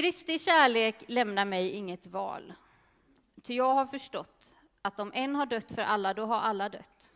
Kristi 0.00 0.38
kärlek 0.38 1.04
lämnar 1.06 1.44
mig 1.44 1.70
inget 1.70 2.06
val. 2.06 2.52
Ty 3.42 3.54
jag 3.54 3.74
har 3.74 3.86
förstått 3.86 4.54
att 4.82 5.00
om 5.00 5.10
en 5.14 5.34
har 5.34 5.46
dött 5.46 5.72
för 5.72 5.82
alla, 5.82 6.14
då 6.14 6.24
har 6.24 6.40
alla 6.40 6.68
dött. 6.68 7.12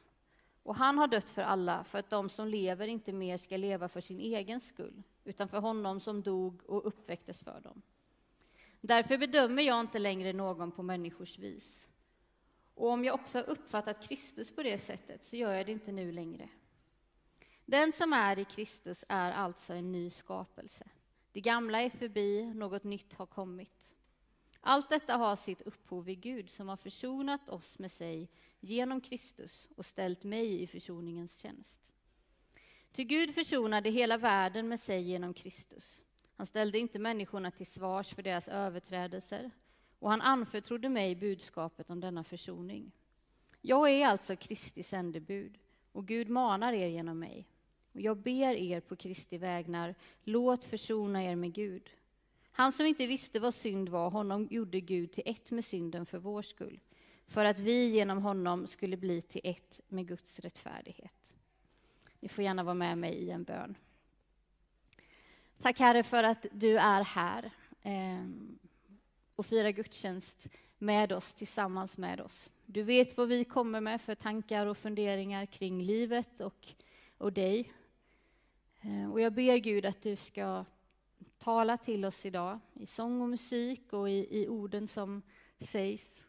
Och 0.63 0.77
han 0.77 0.99
har 0.99 1.09
dött 1.09 1.31
för 1.31 1.43
alla, 1.43 1.85
för 1.85 1.99
att 1.99 2.11
de 2.11 2.29
som 2.29 2.49
lever 2.49 2.87
inte 2.87 3.13
mer 3.13 3.39
ska 3.39 3.57
leva 3.57 3.89
för 3.89 4.01
sin 4.01 4.21
egen 4.21 4.61
skull, 4.61 5.03
utan 5.25 5.49
för 5.49 5.59
honom 5.59 6.01
som 6.01 6.23
dog 6.23 6.63
och 6.67 6.87
uppväcktes 6.87 7.43
för 7.43 7.61
dem. 7.61 7.83
Därför 8.81 9.19
bedömer 9.19 9.63
jag 9.63 9.81
inte 9.81 9.99
längre 9.99 10.33
någon 10.33 10.73
på 10.73 10.83
människors 10.83 11.39
vis. 11.39 11.89
Och 12.75 12.89
om 12.89 13.05
jag 13.05 13.15
också 13.15 13.39
har 13.39 13.45
uppfattat 13.45 14.09
Kristus 14.09 14.51
på 14.51 14.63
det 14.63 14.79
sättet, 14.79 15.25
så 15.25 15.37
gör 15.37 15.53
jag 15.53 15.67
det 15.67 15.73
inte 15.73 15.93
nu 15.93 16.13
längre. 16.13 16.49
Den 17.65 17.93
som 17.93 18.13
är 18.13 18.39
i 18.39 18.45
Kristus 18.45 19.05
är 19.09 19.33
alltså 19.33 19.73
en 19.73 19.93
ny 19.93 20.11
skapelse. 20.11 20.85
Det 21.35 21.41
gamla 21.41 21.83
är 21.83 21.91
förbi, 21.91 22.53
något 22.55 22.85
nytt 22.85 23.15
har 23.15 23.27
kommit. 23.27 23.95
Allt 24.61 24.91
detta 24.91 25.17
har 25.17 25.37
sitt 25.37 25.63
upphov 25.63 26.09
i 26.09 26.15
Gud 26.15 26.51
som 26.51 26.69
har 26.69 26.77
försonat 26.77 27.49
oss 27.49 27.79
med 27.79 27.93
sig 27.93 28.29
genom 28.61 29.01
Kristus 29.01 29.69
och 29.77 29.87
ställt 29.87 30.25
mig 30.25 30.63
i 30.63 30.67
försoningens 30.67 31.39
tjänst. 31.39 31.81
Ty 32.93 33.05
Gud 33.05 33.35
försonade 33.35 33.91
hela 33.91 34.17
världen 34.17 34.69
med 34.69 34.81
sig 34.81 35.03
genom 35.03 35.35
Kristus. 35.35 36.03
Han 36.37 36.47
ställde 36.47 36.79
inte 36.79 36.99
människorna 36.99 37.51
till 37.51 37.67
svars 37.67 38.15
för 38.15 38.23
deras 38.23 38.49
överträdelser 38.49 39.51
och 39.99 40.11
han 40.11 40.21
anförtrodde 40.21 40.89
mig 40.89 41.15
budskapet 41.15 41.91
om 41.91 42.01
denna 42.01 42.25
försoning. 42.25 42.93
Jag 43.61 43.91
är 43.91 44.07
alltså 44.07 44.37
Kristi 44.37 44.83
sändebud 44.83 45.59
och 45.93 46.07
Gud 46.07 46.29
manar 46.29 46.73
er 46.73 46.89
genom 46.89 47.19
mig. 47.19 47.49
Och 47.95 48.01
jag 48.01 48.17
ber 48.17 48.55
er 48.55 48.81
på 48.81 48.97
Kristi 48.97 49.39
vägnar, 49.39 49.95
låt 50.25 50.65
försona 50.65 51.25
er 51.25 51.37
med 51.37 51.53
Gud. 51.53 51.91
Han 52.51 52.73
som 52.73 52.87
inte 52.87 53.07
visste 53.07 53.41
vad 53.41 53.55
synd 53.55 53.89
var, 53.89 54.11
honom 54.11 54.49
gjorde 54.51 54.81
Gud 54.81 55.13
till 55.13 55.23
ett 55.27 55.51
med 55.51 55.65
synden 55.65 56.07
för 56.07 56.19
vår 56.19 56.43
skull, 56.43 56.81
för 57.27 57.45
att 57.45 57.59
vi 57.59 57.89
genom 57.89 58.23
honom 58.23 58.67
skulle 58.67 58.97
bli 58.97 59.23
till 59.23 59.41
ett 59.45 59.81
med 59.89 60.09
Guds 60.09 60.41
rättfärdighet. 60.41 61.35
Ni 62.21 62.29
får 62.29 62.45
gärna 62.45 62.63
vara 62.63 62.75
med 62.75 62.99
mig 62.99 63.15
i 63.15 63.31
en 63.31 63.45
bön. 63.45 63.75
Tack 65.59 65.79
Herre 65.79 66.03
för 66.03 66.23
att 66.25 66.47
du 66.53 66.79
är 66.79 67.05
här 67.05 67.51
eh, 67.83 68.27
och 69.37 69.47
firar 69.47 69.71
gudstjänst 69.71 70.49
med 70.79 71.13
oss, 71.13 71.35
tillsammans 71.35 71.99
med 71.99 72.21
oss. 72.21 72.51
Du 72.67 72.83
vet 72.83 73.17
vad 73.17 73.29
vi 73.29 73.45
kommer 73.45 73.81
med 73.81 74.01
för 74.01 74.15
tankar 74.15 74.67
och 74.67 74.79
funderingar 74.79 75.47
kring 75.47 75.83
livet 75.83 76.41
och, 76.41 76.67
och 77.19 77.33
dig. 77.33 77.73
Eh, 78.85 79.13
och 79.13 79.21
jag 79.21 79.33
ber 79.33 79.57
Gud 79.57 79.87
att 79.87 80.03
du 80.03 80.17
ska 80.17 80.65
tala 81.39 81.77
till 81.79 82.05
oss 82.05 82.27
idag 82.27 82.61
i 82.75 82.87
sång 82.87 83.23
och 83.23 83.29
musik 83.29 83.93
och 83.93 84.11
i, 84.11 84.43
i 84.43 84.49
orden 84.49 84.89
som 84.89 85.23
sägs. 85.61 86.23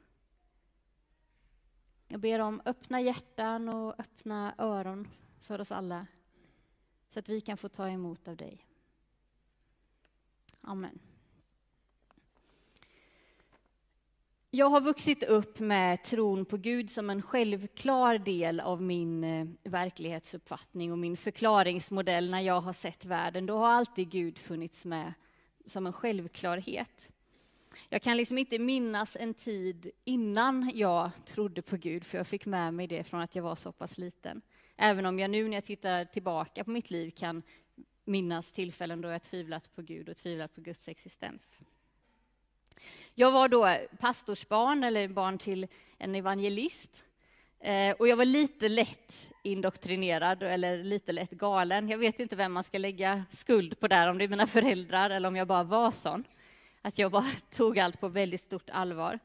Jag 2.07 2.19
ber 2.19 2.39
om 2.39 2.61
öppna 2.65 3.01
hjärtan 3.01 3.69
och 3.69 3.99
öppna 3.99 4.55
öron 4.57 5.07
för 5.39 5.61
oss 5.61 5.71
alla 5.71 6.07
så 7.09 7.19
att 7.19 7.29
vi 7.29 7.41
kan 7.41 7.57
få 7.57 7.69
ta 7.69 7.89
emot 7.89 8.27
av 8.27 8.37
dig. 8.37 8.67
Amen. 10.61 10.99
Jag 14.55 14.69
har 14.69 14.81
vuxit 14.81 15.23
upp 15.23 15.59
med 15.59 16.03
tron 16.03 16.45
på 16.45 16.57
Gud 16.57 16.89
som 16.89 17.09
en 17.09 17.21
självklar 17.21 18.17
del 18.17 18.59
av 18.59 18.81
min 18.81 19.23
eh, 19.23 19.47
verklighetsuppfattning 19.63 20.91
och 20.91 20.97
min 20.97 21.17
förklaringsmodell 21.17 22.29
när 22.29 22.41
jag 22.41 22.61
har 22.61 22.73
sett 22.73 23.05
världen. 23.05 23.45
Då 23.45 23.57
har 23.57 23.67
alltid 23.67 24.09
Gud 24.09 24.37
funnits 24.37 24.85
med 24.85 25.13
som 25.65 25.87
en 25.87 25.93
självklarhet. 25.93 27.11
Jag 27.89 28.01
kan 28.01 28.17
liksom 28.17 28.37
inte 28.37 28.59
minnas 28.59 29.17
en 29.19 29.33
tid 29.33 29.91
innan 30.03 30.71
jag 30.73 31.11
trodde 31.25 31.61
på 31.61 31.77
Gud, 31.77 32.03
för 32.03 32.17
jag 32.17 32.27
fick 32.27 32.45
med 32.45 32.73
mig 32.73 32.87
det 32.87 33.03
från 33.03 33.21
att 33.21 33.35
jag 33.35 33.43
var 33.43 33.55
så 33.55 33.71
pass 33.71 33.97
liten. 33.97 34.41
Även 34.75 35.05
om 35.05 35.19
jag 35.19 35.31
nu 35.31 35.47
när 35.47 35.57
jag 35.57 35.65
tittar 35.65 36.05
tillbaka 36.05 36.63
på 36.63 36.71
mitt 36.71 36.91
liv 36.91 37.11
kan 37.11 37.43
minnas 38.05 38.51
tillfällen 38.51 39.01
då 39.01 39.09
jag 39.09 39.23
tvivlat 39.23 39.75
på 39.75 39.81
Gud 39.81 40.09
och 40.09 40.17
tvivlat 40.17 40.55
på 40.55 40.61
Guds 40.61 40.87
existens. 40.87 41.41
Jag 43.13 43.31
var 43.31 43.49
då 43.49 43.77
pastorsbarn, 43.99 44.83
eller 44.83 45.07
barn 45.07 45.37
till 45.37 45.67
en 45.97 46.15
evangelist. 46.15 47.03
Eh, 47.59 47.95
och 47.99 48.07
jag 48.07 48.17
var 48.17 48.25
lite 48.25 48.69
lätt 48.69 49.31
indoktrinerad, 49.43 50.43
eller 50.43 50.83
lite 50.83 51.11
lätt 51.11 51.31
galen. 51.31 51.89
Jag 51.89 51.97
vet 51.97 52.19
inte 52.19 52.35
vem 52.35 52.53
man 52.53 52.63
ska 52.63 52.77
lägga 52.77 53.23
skuld 53.31 53.79
på 53.79 53.87
där, 53.87 54.09
om 54.09 54.17
det 54.17 54.23
är 54.23 54.27
mina 54.27 54.47
föräldrar 54.47 55.09
eller 55.09 55.27
om 55.27 55.35
jag 55.35 55.47
bara 55.47 55.63
var 55.63 55.91
sån. 55.91 56.23
Att 56.81 56.97
jag 56.97 57.11
bara 57.11 57.25
tog 57.51 57.79
allt 57.79 57.99
på 57.99 58.07
väldigt 58.07 58.41
stort 58.41 58.69
allvar. 58.69 59.19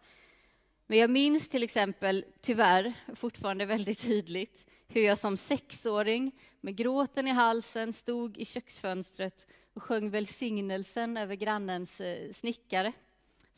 Men 0.87 0.99
jag 0.99 1.11
minns 1.11 1.49
till 1.49 1.63
exempel, 1.63 2.25
tyvärr, 2.41 2.93
fortfarande 3.15 3.67
väldigt 3.67 4.03
tydligt, 4.03 4.67
hur 4.89 5.03
jag 5.03 5.19
som 5.19 5.37
sexåring 5.37 6.33
med 6.61 6.77
gråten 6.77 7.29
i 7.29 7.31
halsen 7.31 7.93
stod 7.93 8.39
i 8.39 8.45
köksfönstret 8.45 9.47
och 9.75 9.83
sjöng 9.83 10.11
välsignelsen 10.11 11.17
över 11.17 11.35
grannens 11.35 12.01
eh, 12.01 12.33
snickare 12.33 12.93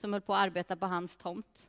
som 0.02 0.12
höll 0.12 0.22
på 0.22 0.34
att 0.34 0.42
arbeta 0.42 0.76
på 0.76 0.86
hans 0.86 1.16
tomt. 1.16 1.66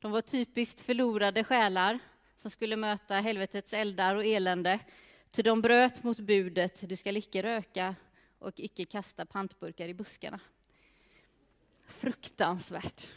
De 0.00 0.12
var 0.12 0.20
typiskt 0.20 0.80
förlorade 0.80 1.44
själar 1.44 1.98
som 2.38 2.50
skulle 2.50 2.76
möta 2.76 3.14
helvetets 3.14 3.72
eldar 3.72 4.16
och 4.16 4.24
elände. 4.24 4.78
Ty 5.30 5.42
de 5.42 5.62
bröt 5.62 6.02
mot 6.02 6.18
budet, 6.18 6.88
du 6.88 6.96
skall 6.96 7.16
icke 7.16 7.42
röka 7.42 7.94
och 8.38 8.60
icke 8.60 8.84
kasta 8.84 9.26
pantburkar 9.26 9.88
i 9.88 9.94
buskarna. 9.94 10.40
Fruktansvärt. 11.86 13.08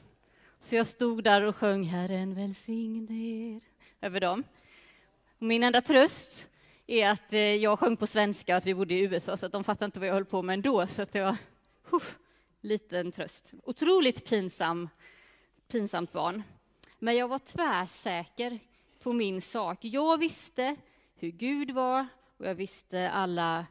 Så 0.59 0.75
jag 0.75 0.87
stod 0.87 1.23
där 1.23 1.41
och 1.41 1.55
sjöng 1.55 1.83
Herren 1.83 2.35
välsigne 2.35 3.13
er 3.13 3.61
över 4.01 4.19
dem. 4.19 4.43
Och 5.37 5.45
min 5.45 5.63
enda 5.63 5.81
tröst 5.81 6.49
är 6.87 7.09
att 7.09 7.33
eh, 7.33 7.39
jag 7.39 7.79
sjöng 7.79 7.97
på 7.97 8.07
svenska 8.07 8.53
och 8.53 8.57
att 8.57 8.65
vi 8.65 8.73
bodde 8.75 8.93
i 8.93 8.99
USA, 8.99 9.37
så 9.37 9.45
att 9.45 9.51
de 9.51 9.63
fattade 9.63 9.85
inte 9.85 9.99
vad 9.99 10.09
jag 10.09 10.13
höll 10.13 10.25
på 10.25 10.41
med 10.41 10.53
ändå. 10.53 10.87
Så 10.87 11.01
att 11.01 11.13
det 11.13 11.21
var 11.21 11.37
liten 12.63 13.11
tröst. 13.11 13.51
Otroligt 13.63 14.25
pinsam, 14.25 14.89
pinsamt 15.67 16.11
barn. 16.11 16.43
Men 16.99 17.15
jag 17.15 17.27
var 17.27 17.39
tvärsäker 17.39 18.59
på 18.99 19.13
min 19.13 19.41
sak. 19.41 19.77
Jag 19.81 20.17
visste 20.17 20.75
hur 21.15 21.31
Gud 21.31 21.71
var 21.71 22.07
och 22.37 22.45
jag 22.47 22.55
visste 22.55 23.09
alla, 23.09 23.65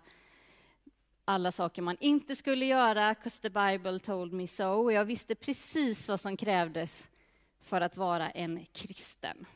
alla 1.25 1.53
saker 1.53 1.83
man 1.83 1.97
inte 2.01 2.37
skulle 2.37 2.67
göra, 2.67 3.15
'cause 3.15 3.43
the 3.43 3.51
Bible 3.51 3.99
told 3.99 4.33
me 4.33 4.47
so. 4.47 4.65
Och 4.65 4.93
jag 4.93 5.05
visste 5.05 5.35
precis 5.35 6.09
vad 6.09 6.21
som 6.21 6.37
krävdes 6.37 7.09
för 7.61 7.81
att 7.81 7.97
vara 7.97 8.31
en 8.31 8.67
kristen 8.73 9.47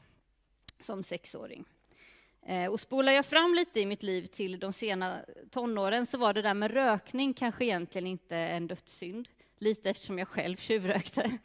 som 0.80 1.02
sexåring. 1.02 1.64
Eh, 2.48 2.72
och 2.72 2.80
spolar 2.80 3.12
jag 3.12 3.26
fram 3.26 3.54
lite 3.54 3.80
i 3.80 3.86
mitt 3.86 4.02
liv 4.02 4.26
till 4.26 4.58
de 4.58 4.72
sena 4.72 5.18
tonåren 5.50 6.06
så 6.06 6.18
var 6.18 6.32
det 6.32 6.42
där 6.42 6.54
med 6.54 6.70
rökning 6.70 7.34
kanske 7.34 7.64
egentligen 7.64 8.06
inte 8.06 8.36
en 8.36 8.66
dödssynd. 8.66 9.28
Lite 9.58 9.90
eftersom 9.90 10.18
jag 10.18 10.28
själv 10.28 10.56
tjuvrökte. 10.56 11.38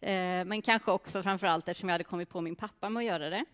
Eh, 0.00 0.44
men 0.44 0.62
kanske 0.62 0.90
också 0.90 1.22
framför 1.22 1.46
allt 1.46 1.68
eftersom 1.68 1.88
jag 1.88 1.94
hade 1.94 2.04
kommit 2.04 2.28
på 2.28 2.40
min 2.40 2.56
pappa 2.56 2.88
med 2.88 3.00
att 3.00 3.06
göra 3.06 3.30
det. 3.30 3.44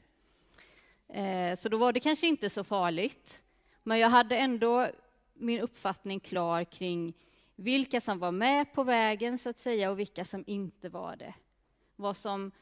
Eh, 1.20 1.56
så 1.56 1.68
då 1.68 1.76
var 1.76 1.92
det 1.92 2.00
kanske 2.00 2.26
inte 2.26 2.50
så 2.50 2.64
farligt. 2.64 3.42
Men 3.82 3.98
jag 3.98 4.08
hade 4.08 4.36
ändå 4.36 4.88
min 5.34 5.60
uppfattning 5.60 6.20
klar 6.20 6.64
kring 6.64 7.14
vilka 7.56 8.00
som 8.00 8.18
var 8.18 8.32
med 8.32 8.72
på 8.72 8.84
vägen 8.84 9.38
så 9.38 9.48
att 9.48 9.58
säga 9.58 9.90
och 9.90 9.98
vilka 9.98 10.24
som 10.24 10.44
inte 10.46 10.88
var 10.88 11.16
det. 11.16 11.34
Vad 11.96 12.16
som 12.16 12.52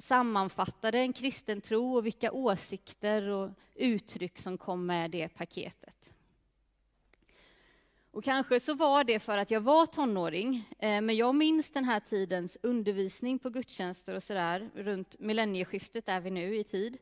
sammanfattade 0.00 0.98
en 0.98 1.12
kristen 1.12 1.60
tro 1.60 1.96
och 1.96 2.06
vilka 2.06 2.32
åsikter 2.32 3.28
och 3.28 3.50
uttryck 3.74 4.38
som 4.38 4.58
kom 4.58 4.86
med 4.86 5.10
det 5.10 5.28
paketet. 5.28 6.14
Och 8.12 8.24
kanske 8.24 8.60
så 8.60 8.74
var 8.74 9.04
det 9.04 9.20
för 9.20 9.38
att 9.38 9.50
jag 9.50 9.60
var 9.60 9.86
tonåring, 9.86 10.68
eh, 10.78 11.00
men 11.00 11.16
jag 11.16 11.34
minns 11.34 11.70
den 11.70 11.84
här 11.84 12.00
tidens 12.00 12.58
undervisning 12.62 13.38
på 13.38 13.50
gudstjänster 13.50 14.14
och 14.14 14.22
sådär, 14.22 14.70
runt 14.74 15.18
millennieskiftet 15.18 16.08
är 16.08 16.20
vi 16.20 16.30
nu 16.30 16.56
i 16.56 16.64
tid, 16.64 16.98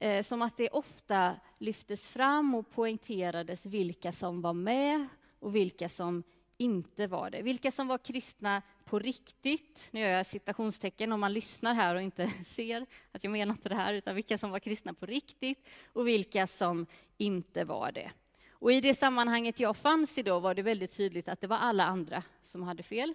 eh, 0.00 0.22
som 0.22 0.42
att 0.42 0.56
det 0.56 0.68
ofta 0.68 1.34
lyftes 1.58 2.08
fram 2.08 2.54
och 2.54 2.70
poängterades 2.70 3.66
vilka 3.66 4.12
som 4.12 4.40
var 4.40 4.52
med 4.52 5.06
och 5.38 5.56
vilka 5.56 5.88
som 5.88 6.22
inte 6.56 7.06
var 7.06 7.30
det. 7.30 7.42
Vilka 7.42 7.70
som 7.70 7.88
var 7.88 7.98
kristna 7.98 8.62
på 8.84 8.98
riktigt, 8.98 9.88
nu 9.90 10.00
gör 10.00 10.08
jag 10.08 10.26
citationstecken 10.26 11.12
om 11.12 11.20
man 11.20 11.32
lyssnar 11.32 11.74
här 11.74 11.94
och 11.94 12.02
inte 12.02 12.28
ser 12.46 12.86
att 13.12 13.24
jag 13.24 13.30
menar 13.30 13.54
inte 13.54 13.68
det 13.68 13.74
här, 13.74 13.94
utan 13.94 14.14
vilka 14.14 14.38
som 14.38 14.50
var 14.50 14.58
kristna 14.58 14.94
på 14.94 15.06
riktigt 15.06 15.68
och 15.92 16.08
vilka 16.08 16.46
som 16.46 16.86
inte 17.16 17.64
var 17.64 17.92
det. 17.92 18.10
Och 18.50 18.72
i 18.72 18.80
det 18.80 18.94
sammanhanget 18.94 19.60
jag 19.60 19.76
fanns 19.76 20.18
i 20.18 20.22
då 20.22 20.40
var 20.40 20.54
det 20.54 20.62
väldigt 20.62 20.96
tydligt 20.96 21.28
att 21.28 21.40
det 21.40 21.46
var 21.46 21.56
alla 21.56 21.84
andra 21.84 22.22
som 22.42 22.62
hade 22.62 22.82
fel 22.82 23.14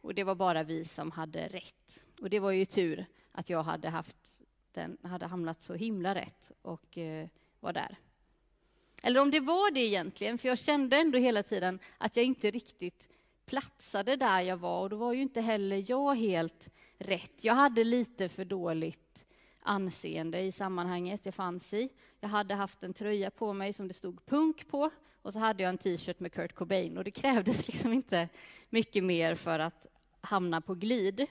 och 0.00 0.14
det 0.14 0.24
var 0.24 0.34
bara 0.34 0.62
vi 0.62 0.84
som 0.84 1.10
hade 1.10 1.48
rätt. 1.48 2.04
Och 2.20 2.30
det 2.30 2.40
var 2.40 2.50
ju 2.50 2.64
tur 2.64 3.06
att 3.32 3.50
jag 3.50 3.62
hade, 3.62 3.88
haft 3.88 4.16
den, 4.72 4.98
hade 5.02 5.26
hamnat 5.26 5.62
så 5.62 5.74
himla 5.74 6.14
rätt 6.14 6.52
och 6.62 6.98
eh, 6.98 7.28
var 7.60 7.72
där. 7.72 7.96
Eller 9.02 9.20
om 9.20 9.30
det 9.30 9.40
var 9.40 9.70
det 9.70 9.80
egentligen, 9.80 10.38
för 10.38 10.48
jag 10.48 10.58
kände 10.58 10.96
ändå 10.96 11.18
hela 11.18 11.42
tiden 11.42 11.78
att 11.98 12.16
jag 12.16 12.24
inte 12.24 12.50
riktigt 12.50 13.08
platsade 13.46 14.16
där 14.16 14.40
jag 14.40 14.56
var 14.56 14.82
och 14.82 14.90
då 14.90 14.96
var 14.96 15.12
ju 15.12 15.22
inte 15.22 15.40
heller 15.40 15.84
jag 15.90 16.14
helt 16.14 16.68
rätt. 16.98 17.44
Jag 17.44 17.54
hade 17.54 17.84
lite 17.84 18.28
för 18.28 18.44
dåligt 18.44 19.26
anseende 19.60 20.40
i 20.40 20.52
sammanhanget 20.52 21.26
jag 21.26 21.34
fanns 21.34 21.74
i. 21.74 21.88
Jag 22.20 22.28
hade 22.28 22.54
haft 22.54 22.82
en 22.82 22.92
tröja 22.92 23.30
på 23.30 23.52
mig 23.52 23.72
som 23.72 23.88
det 23.88 23.94
stod 23.94 24.26
punk 24.26 24.68
på 24.68 24.90
och 25.22 25.32
så 25.32 25.38
hade 25.38 25.62
jag 25.62 25.70
en 25.70 25.78
t-shirt 25.78 26.20
med 26.20 26.32
Kurt 26.32 26.54
Cobain 26.54 26.98
och 26.98 27.04
det 27.04 27.10
krävdes 27.10 27.68
liksom 27.72 27.92
inte 27.92 28.28
mycket 28.70 29.04
mer 29.04 29.34
för 29.34 29.58
att 29.58 29.86
hamna 30.20 30.60
på 30.60 30.74
glid. 30.74 31.26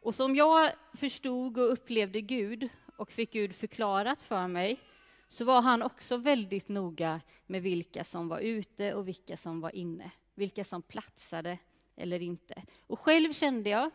Och 0.00 0.14
som 0.14 0.36
jag 0.36 0.72
förstod 0.94 1.58
och 1.58 1.72
upplevde 1.72 2.20
Gud 2.20 2.68
och 2.96 3.12
fick 3.12 3.32
Gud 3.32 3.54
förklarat 3.54 4.22
för 4.22 4.48
mig 4.48 4.80
så 5.28 5.44
var 5.44 5.60
han 5.60 5.82
också 5.82 6.16
väldigt 6.16 6.68
noga 6.68 7.20
med 7.46 7.62
vilka 7.62 8.04
som 8.04 8.28
var 8.28 8.38
ute 8.38 8.94
och 8.94 9.08
vilka 9.08 9.36
som 9.36 9.60
var 9.60 9.74
inne, 9.74 10.10
vilka 10.38 10.64
som 10.64 10.82
platsade 10.82 11.58
eller 11.96 12.22
inte. 12.22 12.62
Och 12.86 13.00
själv 13.00 13.32
kände 13.32 13.70
jag 13.70 13.90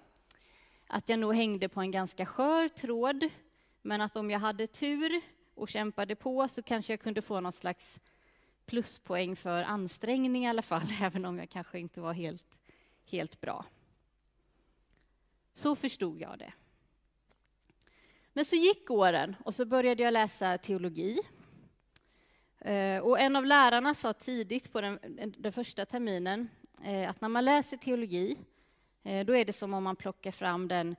att 0.87 1.09
jag 1.09 1.19
nog 1.19 1.35
hängde 1.35 1.69
på 1.69 1.81
en 1.81 1.91
ganska 1.91 2.25
skör 2.25 2.67
tråd, 2.67 3.29
men 3.81 4.01
att 4.01 4.15
om 4.15 4.29
jag 4.29 4.39
hade 4.39 4.67
tur 4.67 5.21
och 5.55 5.69
kämpade 5.69 6.15
på 6.15 6.47
så 6.47 6.63
kanske 6.63 6.93
jag 6.93 6.99
kunde 6.99 7.21
få 7.21 7.39
någon 7.39 7.53
slags 7.53 7.99
pluspoäng 8.65 9.35
för 9.35 9.63
ansträngning 9.63 10.45
i 10.45 10.49
alla 10.49 10.61
fall, 10.61 10.87
även 11.01 11.25
om 11.25 11.37
jag 11.37 11.49
kanske 11.49 11.79
inte 11.79 12.01
var 12.01 12.13
helt, 12.13 12.57
helt 13.05 13.41
bra. 13.41 13.65
Så 15.53 15.75
förstod 15.75 16.21
jag 16.21 16.39
det. 16.39 16.53
Men 18.33 18.45
så 18.45 18.55
gick 18.55 18.91
åren 18.91 19.35
och 19.45 19.55
så 19.55 19.65
började 19.65 20.03
jag 20.03 20.13
läsa 20.13 20.57
teologi. 20.57 21.19
Eh, 22.63 22.99
och 22.99 23.19
en 23.19 23.35
av 23.35 23.45
lärarna 23.45 23.93
sa 23.93 24.13
tidigt 24.13 24.71
på 24.71 24.81
den, 24.81 24.99
den 25.37 25.53
första 25.53 25.85
terminen 25.85 26.49
eh, 26.83 27.09
att 27.09 27.21
när 27.21 27.29
man 27.29 27.45
läser 27.45 27.77
teologi, 27.77 28.37
eh, 29.03 29.25
då 29.25 29.35
är 29.35 29.45
det 29.45 29.53
som 29.53 29.73
om 29.73 29.83
man 29.83 29.95
plockar 29.95 30.31
fram 30.31 30.67
den 30.67 30.95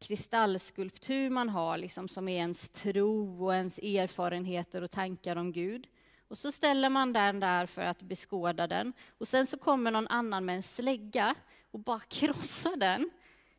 kristallskulptur 0.00 1.30
man 1.30 1.48
har, 1.48 1.78
liksom 1.78 2.08
som 2.08 2.28
är 2.28 2.36
ens 2.36 2.68
tro 2.68 3.44
och 3.44 3.54
ens 3.54 3.78
erfarenheter 3.78 4.82
och 4.82 4.90
tankar 4.90 5.36
om 5.36 5.52
Gud. 5.52 5.86
Och 6.28 6.38
så 6.38 6.52
ställer 6.52 6.90
man 6.90 7.12
den 7.12 7.40
där 7.40 7.66
för 7.66 7.82
att 7.82 8.02
beskåda 8.02 8.66
den. 8.66 8.92
Och 9.18 9.28
sen 9.28 9.46
så 9.46 9.58
kommer 9.58 9.90
någon 9.90 10.08
annan 10.08 10.44
med 10.44 10.56
en 10.56 10.62
slägga 10.62 11.34
och 11.70 11.80
bara 11.80 12.00
krossar 12.08 12.76
den 12.76 13.10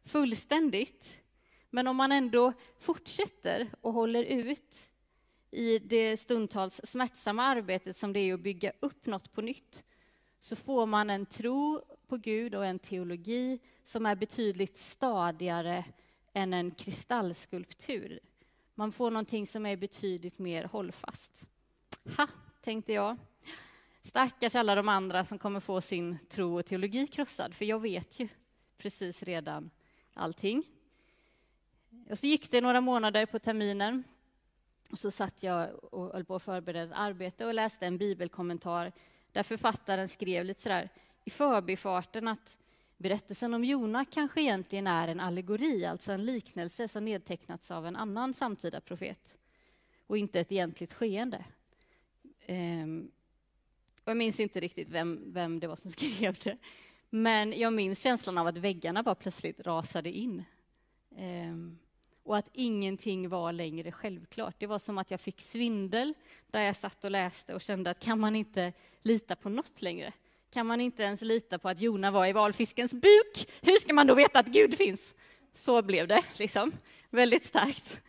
fullständigt. 0.05 1.05
Men 1.69 1.87
om 1.87 1.95
man 1.95 2.11
ändå 2.11 2.53
fortsätter 2.79 3.69
och 3.81 3.93
håller 3.93 4.23
ut 4.23 4.89
i 5.51 5.79
det 5.79 6.17
stundtals 6.17 6.81
smärtsamma 6.83 7.43
arbetet 7.43 7.97
som 7.97 8.13
det 8.13 8.19
är 8.19 8.33
att 8.33 8.39
bygga 8.39 8.71
upp 8.79 9.05
något 9.05 9.33
på 9.33 9.41
nytt, 9.41 9.83
så 10.39 10.55
får 10.55 10.85
man 10.85 11.09
en 11.09 11.25
tro 11.25 11.81
på 12.07 12.17
Gud 12.17 12.55
och 12.55 12.65
en 12.65 12.79
teologi 12.79 13.59
som 13.83 14.05
är 14.05 14.15
betydligt 14.15 14.77
stadigare 14.77 15.85
än 16.33 16.53
en 16.53 16.71
kristallskulptur. 16.71 18.19
Man 18.75 18.91
får 18.91 19.11
någonting 19.11 19.47
som 19.47 19.65
är 19.65 19.77
betydligt 19.77 20.39
mer 20.39 20.63
hållfast. 20.63 21.47
Ha, 22.17 22.27
tänkte 22.61 22.93
jag. 22.93 23.17
Stackars 24.01 24.55
alla 24.55 24.75
de 24.75 24.89
andra 24.89 25.25
som 25.25 25.39
kommer 25.39 25.59
få 25.59 25.81
sin 25.81 26.17
tro 26.29 26.59
och 26.59 26.65
teologi 26.65 27.07
krossad, 27.07 27.53
för 27.53 27.65
jag 27.65 27.79
vet 27.79 28.19
ju 28.19 28.27
precis 28.77 29.23
redan 29.23 29.69
allting. 30.13 30.63
Och 32.09 32.19
så 32.19 32.27
gick 32.27 32.51
det 32.51 32.61
några 32.61 32.81
månader 32.81 33.25
på 33.25 33.39
terminen. 33.39 34.03
Och 34.91 34.99
så 34.99 35.11
satt 35.11 35.43
jag 35.43 35.83
och 35.93 36.13
höll 36.13 36.25
på 36.25 36.35
att 36.35 36.43
förbereda 36.43 36.83
ett 36.83 36.99
arbete 36.99 37.45
och 37.45 37.53
läste 37.53 37.85
en 37.85 37.97
bibelkommentar 37.97 38.91
där 39.31 39.43
författaren 39.43 40.09
skrev 40.09 40.45
lite 40.45 40.61
sådär 40.61 40.89
i 41.25 41.29
förbifarten 41.29 42.27
att 42.27 42.57
berättelsen 42.97 43.53
om 43.53 43.63
Jona 43.63 44.05
kanske 44.05 44.41
egentligen 44.41 44.87
är 44.87 45.07
en 45.07 45.19
allegori, 45.19 45.85
alltså 45.85 46.11
en 46.11 46.25
liknelse 46.25 46.87
som 46.87 47.05
nedtecknats 47.05 47.71
av 47.71 47.85
en 47.87 47.95
annan 47.95 48.33
samtida 48.33 48.81
profet 48.81 49.37
och 50.07 50.17
inte 50.17 50.39
ett 50.39 50.51
egentligt 50.51 50.93
skeende. 50.93 51.45
Um, 52.47 53.11
och 54.03 54.11
jag 54.11 54.17
minns 54.17 54.39
inte 54.39 54.59
riktigt 54.59 54.89
vem, 54.89 55.33
vem 55.33 55.59
det 55.59 55.67
var 55.67 55.75
som 55.75 55.91
skrev 55.97 56.37
det, 56.43 56.57
men 57.09 57.59
jag 57.59 57.73
minns 57.73 57.99
känslan 57.99 58.37
av 58.37 58.47
att 58.47 58.57
väggarna 58.57 59.03
bara 59.03 59.15
plötsligt 59.15 59.59
rasade 59.59 60.11
in. 60.11 60.43
Um, 61.09 61.79
och 62.27 62.37
att 62.37 62.49
ingenting 62.53 63.29
var 63.29 63.53
längre 63.53 63.91
självklart. 63.91 64.55
Det 64.57 64.67
var 64.67 64.79
som 64.79 64.97
att 64.97 65.11
jag 65.11 65.21
fick 65.21 65.41
svindel 65.41 66.13
där 66.51 66.61
jag 66.61 66.75
satt 66.75 67.03
och 67.03 67.11
läste 67.11 67.53
och 67.55 67.61
kände 67.61 67.89
att 67.89 67.99
kan 67.99 68.19
man 68.19 68.35
inte 68.35 68.73
lita 69.03 69.35
på 69.35 69.49
något 69.49 69.81
längre? 69.81 70.13
Kan 70.53 70.65
man 70.65 70.81
inte 70.81 71.03
ens 71.03 71.21
lita 71.21 71.59
på 71.59 71.69
att 71.69 71.81
Jona 71.81 72.11
var 72.11 72.27
i 72.27 72.33
valfiskens 72.33 72.93
buk? 72.93 73.49
Hur 73.61 73.77
ska 73.77 73.93
man 73.93 74.07
då 74.07 74.15
veta 74.15 74.39
att 74.39 74.47
Gud 74.47 74.77
finns? 74.77 75.15
Så 75.53 75.81
blev 75.81 76.07
det, 76.07 76.23
liksom. 76.39 76.71
Väldigt 77.09 77.45
starkt. 77.45 78.01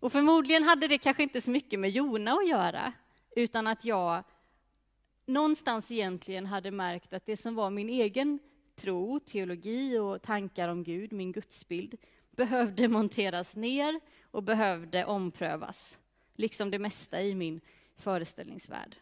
Och 0.00 0.12
förmodligen 0.12 0.62
hade 0.62 0.88
det 0.88 0.98
kanske 0.98 1.22
inte 1.22 1.40
så 1.40 1.50
mycket 1.50 1.80
med 1.80 1.90
Jona 1.90 2.32
att 2.32 2.48
göra, 2.48 2.92
utan 3.36 3.66
att 3.66 3.84
jag 3.84 4.24
någonstans 5.26 5.90
egentligen 5.90 6.46
hade 6.46 6.70
märkt 6.70 7.12
att 7.12 7.26
det 7.26 7.36
som 7.36 7.54
var 7.54 7.70
min 7.70 7.88
egen 7.88 8.38
tro, 8.76 9.20
teologi 9.20 9.98
och 9.98 10.22
tankar 10.22 10.68
om 10.68 10.82
Gud, 10.82 11.12
min 11.12 11.32
gudsbild, 11.32 11.96
behövde 12.38 12.88
monteras 12.88 13.56
ner 13.56 14.00
och 14.30 14.42
behövde 14.42 15.04
omprövas, 15.04 15.98
liksom 16.34 16.70
det 16.70 16.78
mesta 16.78 17.22
i 17.22 17.34
min 17.34 17.60
föreställningsvärld. 17.96 18.96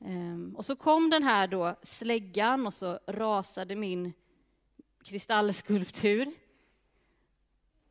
Ehm, 0.00 0.54
och 0.56 0.64
så 0.64 0.76
kom 0.76 1.10
den 1.10 1.22
här 1.22 1.48
då 1.48 1.74
släggan 1.82 2.66
och 2.66 2.74
så 2.74 3.00
rasade 3.06 3.76
min 3.76 4.12
kristallskulptur. 5.02 6.32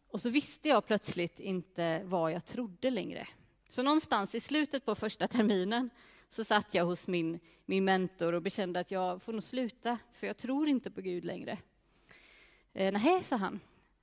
Och 0.08 0.22
så 0.22 0.30
visste 0.30 0.70
jag 0.70 0.86
plötsligt 0.86 1.40
inte 1.40 2.02
vad 2.04 2.32
jag 2.32 2.46
trodde 2.46 2.90
längre. 2.90 3.28
Så 3.70 3.84
någonstans 3.84 4.36
i 4.36 4.40
slutet 4.40 4.86
på 4.86 4.96
första 4.96 5.28
terminen 5.28 5.90
så 6.30 6.44
satt 6.44 6.74
jag 6.74 6.86
hos 6.86 7.08
min, 7.08 7.40
min 7.66 7.86
mentor 7.86 8.34
och 8.34 8.42
bekände 8.42 8.80
att 8.80 8.92
jag 8.92 9.22
får 9.22 9.34
nog 9.34 9.44
sluta, 9.44 9.98
för 10.14 10.28
jag 10.28 10.38
tror 10.38 10.68
inte 10.68 10.92
på 10.92 11.02
Gud 11.02 11.26
längre. 11.26 11.58
Eh, 12.74 12.94
Nej, 12.94 13.24
sa 13.24 13.36
han. 13.36 13.60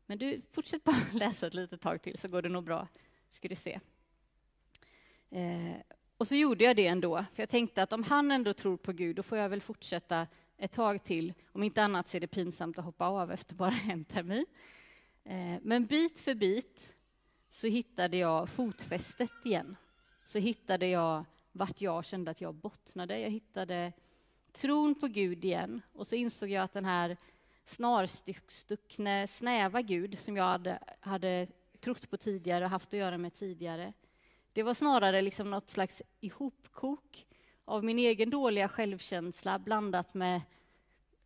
Men 0.07 0.19
du, 0.19 0.41
fortsätt 0.53 0.85
bara 0.85 0.97
läsa 1.13 1.47
ett 1.47 1.55
litet 1.55 1.81
tag 1.81 2.03
till 2.03 2.19
så 2.19 2.29
går 2.29 2.43
det 2.43 2.49
nog 2.49 2.65
bra, 2.65 2.89
ska 3.31 3.49
du 3.49 3.57
se. 3.57 3.81
Eh, 5.31 5.77
och 6.17 6.29
så 6.29 6.35
gjorde 6.35 6.65
jag 6.65 6.77
det 6.77 6.87
ändå, 6.87 7.25
för 7.35 7.43
jag 7.43 7.49
tänkte 7.49 7.83
att 7.83 7.93
om 7.93 8.03
han 8.03 8.31
ändå 8.31 8.53
tror 8.53 8.77
på 8.77 8.93
Gud, 8.93 9.17
då 9.17 9.23
får 9.23 9.39
jag 9.39 9.49
väl 9.49 9.61
fortsätta 9.61 10.27
ett 10.57 10.73
tag 10.73 11.05
till. 11.05 11.33
Om 11.53 11.63
inte 11.63 11.83
annat 11.83 12.09
så 12.09 12.17
är 12.17 12.21
det 12.21 12.27
pinsamt 12.27 12.79
att 12.79 12.85
hoppa 12.85 13.07
av 13.07 13.33
efter 13.33 13.55
bara 13.55 13.79
en 13.91 14.05
termin. 14.05 14.47
Eh, 15.25 15.57
men 15.63 15.87
bit 15.87 16.21
för 16.21 16.35
bit 16.35 16.95
så 17.51 17.67
hittade 17.67 18.17
jag 18.17 18.49
fotfästet 18.49 19.33
igen. 19.45 19.77
Så 20.25 20.39
hittade 20.39 20.87
jag 20.87 21.25
vart 21.53 21.81
jag 21.81 22.05
kände 22.05 22.31
att 22.31 22.41
jag 22.41 22.55
bottnade. 22.55 23.19
Jag 23.19 23.31
hittade 23.31 23.93
tron 24.53 24.95
på 24.95 25.07
Gud 25.07 25.45
igen. 25.45 25.83
Och 25.93 26.07
så 26.07 26.15
insåg 26.15 26.51
jag 26.51 26.65
att 26.65 26.73
den 26.73 26.85
här 26.85 27.17
snarstuckne, 27.65 29.27
snäva 29.27 29.83
Gud 29.83 30.19
som 30.19 30.37
jag 30.37 30.45
hade, 30.45 30.79
hade 31.01 31.47
trott 31.81 32.11
på 32.11 32.17
tidigare 32.17 32.65
och 32.65 32.71
haft 32.71 32.89
att 32.89 32.99
göra 32.99 33.19
med 33.19 33.35
tidigare. 33.35 33.93
Det 34.53 34.63
var 34.63 34.75
snarare 34.75 35.23
liksom 35.23 35.51
något 35.51 35.71
slags 35.71 36.03
ihopkok 36.21 37.27
av 37.65 37.85
min 37.85 37.99
egen 37.99 38.31
dåliga 38.31 38.69
självkänsla 38.69 39.59
blandat 39.59 40.15
med 40.15 40.41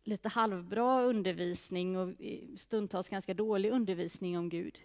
lite 0.03 0.29
halvbra 0.29 1.01
undervisning 1.01 1.97
och 1.97 2.13
stundtals 2.57 3.09
ganska 3.09 3.33
dålig 3.33 3.71
undervisning 3.71 4.37
om 4.37 4.49
Gud. 4.49 4.79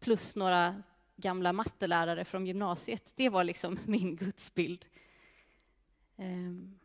Plus 0.00 0.36
några 0.36 0.82
gamla 1.16 1.52
mattelärare 1.52 2.24
från 2.24 2.46
gymnasiet. 2.46 3.12
Det 3.16 3.28
var 3.28 3.44
liksom 3.44 3.78
min 3.86 4.16
gudsbild. 4.16 4.84
Ehm, 6.16 6.78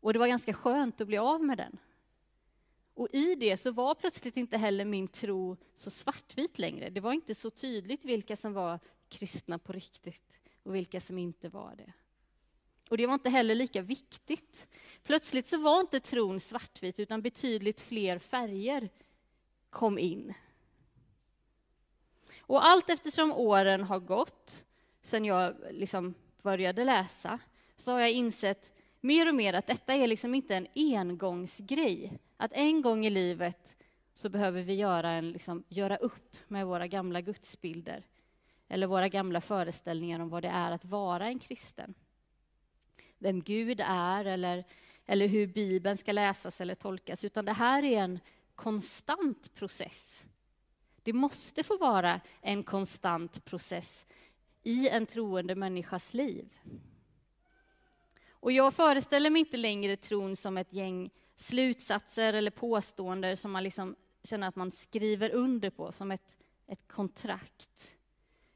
och 0.00 0.12
det 0.12 0.18
var 0.18 0.26
ganska 0.26 0.52
skönt 0.52 1.00
att 1.00 1.06
bli 1.06 1.18
av 1.18 1.44
med 1.44 1.58
den. 1.58 1.78
Och 2.96 3.08
i 3.12 3.34
det 3.34 3.56
så 3.56 3.70
var 3.70 3.94
plötsligt 3.94 4.36
inte 4.36 4.56
heller 4.56 4.84
min 4.84 5.08
tro 5.08 5.56
så 5.74 5.90
svartvit 5.90 6.58
längre. 6.58 6.90
Det 6.90 7.00
var 7.00 7.12
inte 7.12 7.34
så 7.34 7.50
tydligt 7.50 8.04
vilka 8.04 8.36
som 8.36 8.52
var 8.52 8.80
kristna 9.08 9.58
på 9.58 9.72
riktigt 9.72 10.40
och 10.62 10.74
vilka 10.74 11.00
som 11.00 11.18
inte 11.18 11.48
var 11.48 11.74
det. 11.76 11.92
Och 12.88 12.96
det 12.96 13.06
var 13.06 13.14
inte 13.14 13.30
heller 13.30 13.54
lika 13.54 13.82
viktigt. 13.82 14.68
Plötsligt 15.02 15.46
så 15.46 15.58
var 15.58 15.80
inte 15.80 16.00
tron 16.00 16.40
svartvit, 16.40 17.00
utan 17.00 17.22
betydligt 17.22 17.80
fler 17.80 18.18
färger 18.18 18.88
kom 19.70 19.98
in. 19.98 20.34
Och 22.40 22.66
allt 22.66 22.90
eftersom 22.90 23.32
åren 23.32 23.82
har 23.82 24.00
gått, 24.00 24.64
sen 25.02 25.24
jag 25.24 25.54
liksom 25.70 26.14
började 26.42 26.84
läsa, 26.84 27.38
så 27.76 27.92
har 27.92 28.00
jag 28.00 28.12
insett 28.12 28.72
mer 29.00 29.28
och 29.28 29.34
mer 29.34 29.54
att 29.54 29.66
detta 29.66 29.94
är 29.94 30.06
liksom 30.06 30.34
inte 30.34 30.56
en 30.56 30.66
engångsgrej. 30.74 32.18
Att 32.36 32.52
en 32.52 32.82
gång 32.82 33.06
i 33.06 33.10
livet 33.10 33.76
så 34.12 34.28
behöver 34.28 34.62
vi 34.62 34.74
göra, 34.74 35.10
en, 35.10 35.30
liksom, 35.30 35.64
göra 35.68 35.96
upp 35.96 36.36
med 36.48 36.66
våra 36.66 36.86
gamla 36.86 37.20
gudsbilder 37.20 38.06
eller 38.68 38.86
våra 38.86 39.08
gamla 39.08 39.40
föreställningar 39.40 40.20
om 40.20 40.28
vad 40.28 40.42
det 40.42 40.48
är 40.48 40.72
att 40.72 40.84
vara 40.84 41.26
en 41.26 41.38
kristen. 41.38 41.94
Vem 43.18 43.40
Gud 43.40 43.80
är 43.84 44.24
eller 44.24 44.64
eller 45.06 45.28
hur 45.28 45.46
Bibeln 45.46 45.98
ska 45.98 46.12
läsas 46.12 46.60
eller 46.60 46.74
tolkas, 46.74 47.24
utan 47.24 47.44
det 47.44 47.52
här 47.52 47.82
är 47.82 48.02
en 48.02 48.20
konstant 48.54 49.54
process. 49.54 50.24
Det 51.02 51.12
måste 51.12 51.64
få 51.64 51.76
vara 51.76 52.20
en 52.40 52.62
konstant 52.62 53.44
process 53.44 54.06
i 54.62 54.88
en 54.88 55.06
troende 55.06 55.54
människas 55.54 56.14
liv. 56.14 56.58
Och 58.30 58.52
jag 58.52 58.74
föreställer 58.74 59.30
mig 59.30 59.40
inte 59.40 59.56
längre 59.56 59.96
tron 59.96 60.36
som 60.36 60.56
ett 60.56 60.72
gäng 60.72 61.10
slutsatser 61.36 62.32
eller 62.32 62.50
påståenden 62.50 63.36
som 63.36 63.52
man 63.52 63.62
liksom 63.64 63.96
känner 64.24 64.48
att 64.48 64.56
man 64.56 64.72
skriver 64.72 65.30
under 65.30 65.70
på, 65.70 65.92
som 65.92 66.10
ett, 66.10 66.36
ett 66.66 66.88
kontrakt. 66.88 67.96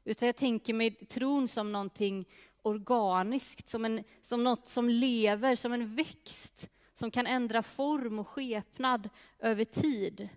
Utan 0.03 0.25
jag 0.25 0.35
tänker 0.35 0.73
mig 0.73 0.91
tron 0.91 1.47
som 1.47 1.71
någonting 1.71 2.27
organiskt, 2.61 3.69
som, 3.69 3.85
en, 3.85 4.03
som 4.21 4.43
något 4.43 4.67
som 4.67 4.89
lever, 4.89 5.55
som 5.55 5.73
en 5.73 5.95
växt 5.95 6.69
som 6.93 7.11
kan 7.11 7.27
ändra 7.27 7.63
form 7.63 8.19
och 8.19 8.27
skepnad 8.27 9.09
över 9.39 9.65
tid. 9.65 10.29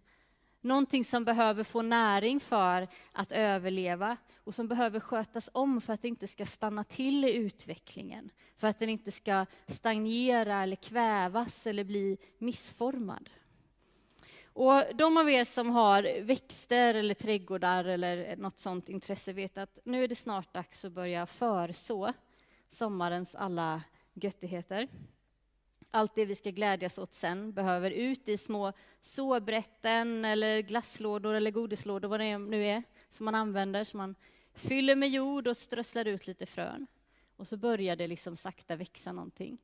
Någonting 0.65 1.05
som 1.05 1.25
behöver 1.25 1.65
få 1.65 1.83
näring 1.83 2.41
för 2.41 2.89
att 3.13 3.33
överleva 3.33 4.17
och 4.37 4.55
som 4.55 4.69
behöver 4.69 5.01
skötas 5.01 5.51
om 5.53 5.81
för 5.81 5.93
att 5.93 6.03
det 6.03 6.09
inte 6.09 6.27
ska 6.27 6.47
stanna 6.47 6.85
till 6.85 7.25
i 7.25 7.35
utvecklingen. 7.35 8.31
För 8.59 8.67
att 8.67 8.79
den 8.79 8.89
inte 8.89 9.11
ska 9.11 9.47
stagnera 9.67 10.63
eller 10.63 10.77
kvävas 10.77 11.67
eller 11.67 11.85
bli 11.85 12.19
missformad. 12.39 13.31
Och 14.45 14.83
de 14.95 15.17
av 15.17 15.31
er 15.31 15.45
som 15.45 15.71
har 15.71 16.23
växter 16.23 16.95
eller 16.95 17.15
trädgårdar 17.15 17.85
eller 17.85 18.37
något 18.37 18.59
sånt 18.59 18.89
intresse 18.89 19.33
vet 19.33 19.59
att 19.59 19.79
nu 19.85 20.05
är 20.05 20.09
det 20.09 20.15
snart 20.15 20.55
dags 20.55 20.85
att 20.85 20.93
börja 20.93 21.27
förså 21.27 22.13
sommarens 22.69 23.35
alla 23.35 23.83
göttigheter. 24.15 24.89
Allt 25.95 26.15
det 26.15 26.27
vi 26.27 26.35
ska 26.35 26.51
glädjas 26.51 26.99
åt 26.99 27.15
sen 27.15 27.53
behöver 27.53 27.91
ut 27.91 28.29
i 28.29 28.37
små 28.37 28.73
såbrätten 29.01 30.25
eller 30.25 30.61
glasslådor 30.61 31.35
eller 31.35 31.51
godislådor, 31.51 32.09
vad 32.09 32.21
det 32.21 32.39
nu 32.39 32.67
är, 32.67 32.83
som 33.09 33.25
man 33.25 33.35
använder, 33.35 33.85
som 33.85 33.99
man 33.99 34.15
fyller 34.55 34.97
med 34.97 35.09
jord 35.09 35.47
och 35.47 35.57
strösslar 35.57 36.05
ut 36.05 36.27
lite 36.27 36.47
frön. 36.47 36.87
Och 37.37 37.49
så 37.49 37.57
börjar 37.57 37.97
det 37.97 38.07
liksom 38.07 38.37
sakta 38.37 38.77
växa 38.77 39.13
någonting. 39.13 39.59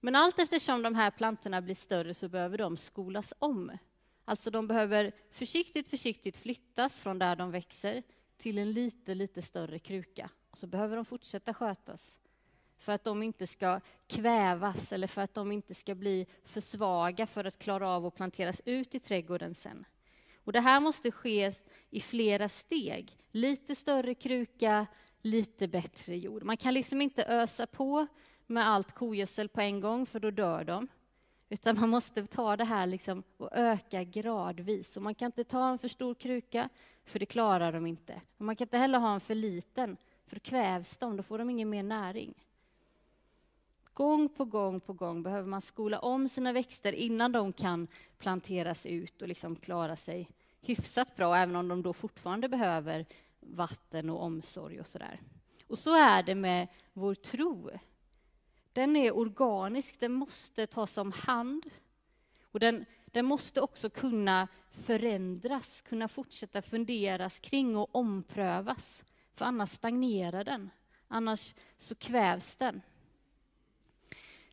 Men 0.00 0.16
allt 0.16 0.38
eftersom 0.38 0.82
de 0.82 0.94
här 0.94 1.10
plantorna 1.10 1.62
blir 1.62 1.74
större 1.74 2.14
så 2.14 2.28
behöver 2.28 2.58
de 2.58 2.76
skolas 2.76 3.32
om. 3.38 3.78
Alltså 4.24 4.50
de 4.50 4.66
behöver 4.66 5.12
försiktigt, 5.30 5.90
försiktigt 5.90 6.36
flyttas 6.36 7.00
från 7.00 7.18
där 7.18 7.36
de 7.36 7.50
växer 7.50 8.02
till 8.36 8.58
en 8.58 8.72
lite, 8.72 9.14
lite 9.14 9.42
större 9.42 9.78
kruka. 9.78 10.30
Och 10.50 10.58
så 10.58 10.66
behöver 10.66 10.96
de 10.96 11.04
fortsätta 11.04 11.54
skötas 11.54 12.18
för 12.78 12.92
att 12.92 13.04
de 13.04 13.22
inte 13.22 13.46
ska 13.46 13.80
kvävas 14.06 14.92
eller 14.92 15.06
för 15.06 15.22
att 15.22 15.34
de 15.34 15.52
inte 15.52 15.74
ska 15.74 15.94
bli 15.94 16.26
för 16.44 16.60
svaga 16.60 17.26
för 17.26 17.44
att 17.44 17.58
klara 17.58 17.88
av 17.88 18.06
att 18.06 18.14
planteras 18.14 18.62
ut 18.64 18.94
i 18.94 19.00
trädgården 19.00 19.54
sen. 19.54 19.84
Och 20.44 20.52
det 20.52 20.60
här 20.60 20.80
måste 20.80 21.10
ske 21.10 21.52
i 21.90 22.00
flera 22.00 22.48
steg. 22.48 23.18
Lite 23.30 23.74
större 23.74 24.14
kruka, 24.14 24.86
lite 25.22 25.68
bättre 25.68 26.16
jord. 26.16 26.42
Man 26.42 26.56
kan 26.56 26.74
liksom 26.74 27.00
inte 27.00 27.24
ösa 27.24 27.66
på 27.66 28.06
med 28.46 28.68
allt 28.68 28.92
kogödsel 28.92 29.48
på 29.48 29.60
en 29.60 29.80
gång, 29.80 30.06
för 30.06 30.20
då 30.20 30.30
dör 30.30 30.64
de. 30.64 30.88
Utan 31.48 31.80
man 31.80 31.88
måste 31.88 32.26
ta 32.26 32.56
det 32.56 32.64
här 32.64 32.86
liksom 32.86 33.22
och 33.36 33.50
öka 33.52 34.04
gradvis. 34.04 34.96
Och 34.96 35.02
man 35.02 35.14
kan 35.14 35.26
inte 35.26 35.44
ta 35.44 35.70
en 35.70 35.78
för 35.78 35.88
stor 35.88 36.14
kruka, 36.14 36.68
för 37.04 37.18
det 37.18 37.26
klarar 37.26 37.72
de 37.72 37.86
inte. 37.86 38.20
Och 38.38 38.44
man 38.44 38.56
kan 38.56 38.64
inte 38.64 38.78
heller 38.78 38.98
ha 38.98 39.14
en 39.14 39.20
för 39.20 39.34
liten, 39.34 39.96
för 40.26 40.36
då 40.36 40.40
kvävs 40.40 40.96
de, 40.96 41.16
då 41.16 41.22
får 41.22 41.38
de 41.38 41.50
ingen 41.50 41.70
mer 41.70 41.82
näring. 41.82 42.34
Gång 43.94 44.28
på 44.28 44.44
gång 44.44 44.80
på 44.80 44.92
gång 44.92 45.22
behöver 45.22 45.48
man 45.48 45.60
skola 45.60 45.98
om 45.98 46.28
sina 46.28 46.52
växter 46.52 46.92
innan 46.92 47.32
de 47.32 47.52
kan 47.52 47.88
planteras 48.18 48.86
ut 48.86 49.22
och 49.22 49.28
liksom 49.28 49.56
klara 49.56 49.96
sig 49.96 50.30
hyfsat 50.60 51.16
bra, 51.16 51.36
även 51.36 51.56
om 51.56 51.68
de 51.68 51.82
då 51.82 51.92
fortfarande 51.92 52.48
behöver 52.48 53.06
vatten 53.40 54.10
och 54.10 54.22
omsorg 54.22 54.80
och 54.80 54.86
sådär. 54.86 55.20
Och 55.66 55.78
så 55.78 55.96
är 55.96 56.22
det 56.22 56.34
med 56.34 56.68
vår 56.92 57.14
tro. 57.14 57.70
Den 58.72 58.96
är 58.96 59.16
organisk, 59.16 60.00
den 60.00 60.12
måste 60.12 60.66
tas 60.66 60.98
om 60.98 61.12
hand. 61.12 61.70
Och 62.42 62.60
den, 62.60 62.84
den 63.04 63.26
måste 63.26 63.60
också 63.60 63.90
kunna 63.90 64.48
förändras, 64.70 65.82
kunna 65.82 66.08
fortsätta 66.08 66.62
funderas 66.62 67.40
kring 67.40 67.76
och 67.76 67.94
omprövas. 67.94 69.04
För 69.34 69.44
annars 69.44 69.70
stagnerar 69.70 70.44
den, 70.44 70.70
annars 71.08 71.54
så 71.76 71.94
kvävs 71.94 72.56
den. 72.56 72.82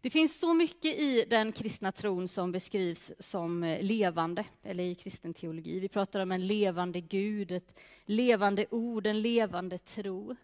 Det 0.04 0.10
finns 0.10 0.40
så 0.40 0.54
mycket 0.54 1.00
i 1.00 1.26
den 1.30 1.52
kristna 1.52 1.92
tron 1.92 2.28
som 2.28 2.52
beskrivs 2.52 3.12
som 3.20 3.64
eh, 3.64 3.84
levande, 3.84 4.46
eller 4.64 4.84
i 4.84 4.96
kristen 4.96 5.34
teologi. 5.34 5.80
Vi 5.80 5.90
pratar 5.90 6.20
om 6.20 6.32
en 6.32 6.48
levande 6.48 7.02
Gud, 7.02 7.52
ett 7.52 7.80
levande 8.06 8.66
ord, 8.72 9.08
en 9.08 9.22
levande 9.22 9.78
tro. 9.78 10.36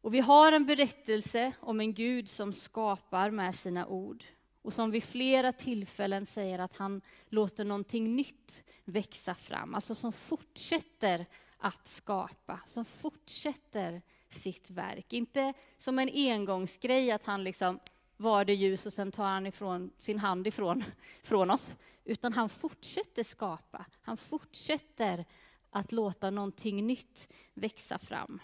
Och 0.00 0.14
vi 0.14 0.20
har 0.20 0.52
en 0.52 0.66
berättelse 0.66 1.52
om 1.60 1.80
en 1.80 1.94
Gud 1.94 2.28
som 2.28 2.52
skapar 2.52 3.30
med 3.30 3.54
sina 3.54 3.86
ord 3.86 4.24
och 4.62 4.72
som 4.72 4.90
vid 4.90 5.04
flera 5.04 5.52
tillfällen 5.52 6.26
säger 6.26 6.58
att 6.58 6.76
han 6.76 7.00
låter 7.28 7.64
någonting 7.64 8.16
nytt 8.16 8.64
växa 8.84 9.34
fram, 9.34 9.74
alltså 9.74 9.94
som 9.94 10.12
fortsätter 10.12 11.26
att 11.58 11.88
skapa, 11.88 12.60
som 12.66 12.84
fortsätter 12.84 14.02
sitt 14.30 14.70
verk. 14.70 15.12
Inte 15.12 15.54
som 15.78 15.98
en 15.98 16.10
engångsgrej 16.14 17.10
att 17.10 17.24
han 17.24 17.44
liksom 17.44 17.78
var 18.20 18.44
det 18.44 18.54
ljus 18.54 18.86
och 18.86 18.92
sen 18.92 19.12
tar 19.12 19.24
han 19.24 19.46
ifrån 19.46 19.90
sin 19.98 20.18
hand 20.18 20.46
ifrån 20.46 20.84
från 21.22 21.50
oss. 21.50 21.76
Utan 22.04 22.32
han 22.32 22.48
fortsätter 22.48 23.24
skapa. 23.24 23.86
Han 24.02 24.16
fortsätter 24.16 25.24
att 25.70 25.92
låta 25.92 26.30
någonting 26.30 26.86
nytt 26.86 27.28
växa 27.54 27.98
fram. 27.98 28.40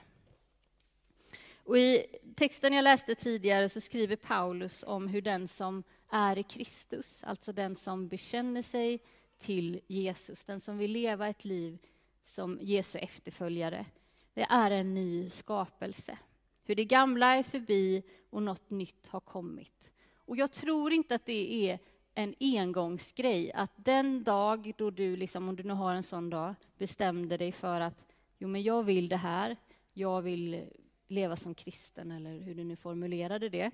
Och 1.64 1.78
I 1.78 2.06
texten 2.36 2.72
jag 2.72 2.82
läste 2.82 3.14
tidigare 3.14 3.68
så 3.68 3.80
skriver 3.80 4.16
Paulus 4.16 4.84
om 4.86 5.08
hur 5.08 5.22
den 5.22 5.48
som 5.48 5.82
är 6.10 6.38
i 6.38 6.42
Kristus, 6.42 7.24
alltså 7.24 7.52
den 7.52 7.76
som 7.76 8.08
bekänner 8.08 8.62
sig 8.62 9.00
till 9.38 9.80
Jesus, 9.86 10.44
den 10.44 10.60
som 10.60 10.78
vill 10.78 10.92
leva 10.92 11.28
ett 11.28 11.44
liv 11.44 11.78
som 12.24 12.58
Jesu 12.62 12.98
efterföljare, 12.98 13.86
det 14.34 14.46
är 14.50 14.70
en 14.70 14.94
ny 14.94 15.30
skapelse. 15.30 16.18
Hur 16.66 16.74
det 16.74 16.84
gamla 16.84 17.36
är 17.36 17.42
förbi 17.42 18.02
och 18.30 18.42
något 18.42 18.70
nytt 18.70 19.06
har 19.06 19.20
kommit. 19.20 19.92
Och 20.16 20.36
jag 20.36 20.52
tror 20.52 20.92
inte 20.92 21.14
att 21.14 21.26
det 21.26 21.70
är 21.70 21.78
en 22.14 22.34
engångsgrej, 22.40 23.52
att 23.52 23.72
den 23.76 24.24
dag 24.24 24.72
då 24.76 24.90
du, 24.90 25.16
liksom, 25.16 25.48
om 25.48 25.56
du 25.56 25.62
nu 25.62 25.72
har 25.72 25.94
en 25.94 26.02
sån 26.02 26.30
dag, 26.30 26.54
bestämde 26.78 27.36
dig 27.36 27.52
för 27.52 27.80
att 27.80 28.06
jo, 28.38 28.48
men 28.48 28.62
jag 28.62 28.82
vill 28.82 29.08
det 29.08 29.16
här, 29.16 29.56
jag 29.92 30.22
vill 30.22 30.64
leva 31.08 31.36
som 31.36 31.54
kristen, 31.54 32.10
eller 32.10 32.38
hur 32.38 32.54
du 32.54 32.64
nu 32.64 32.76
formulerade 32.76 33.48
det. 33.48 33.70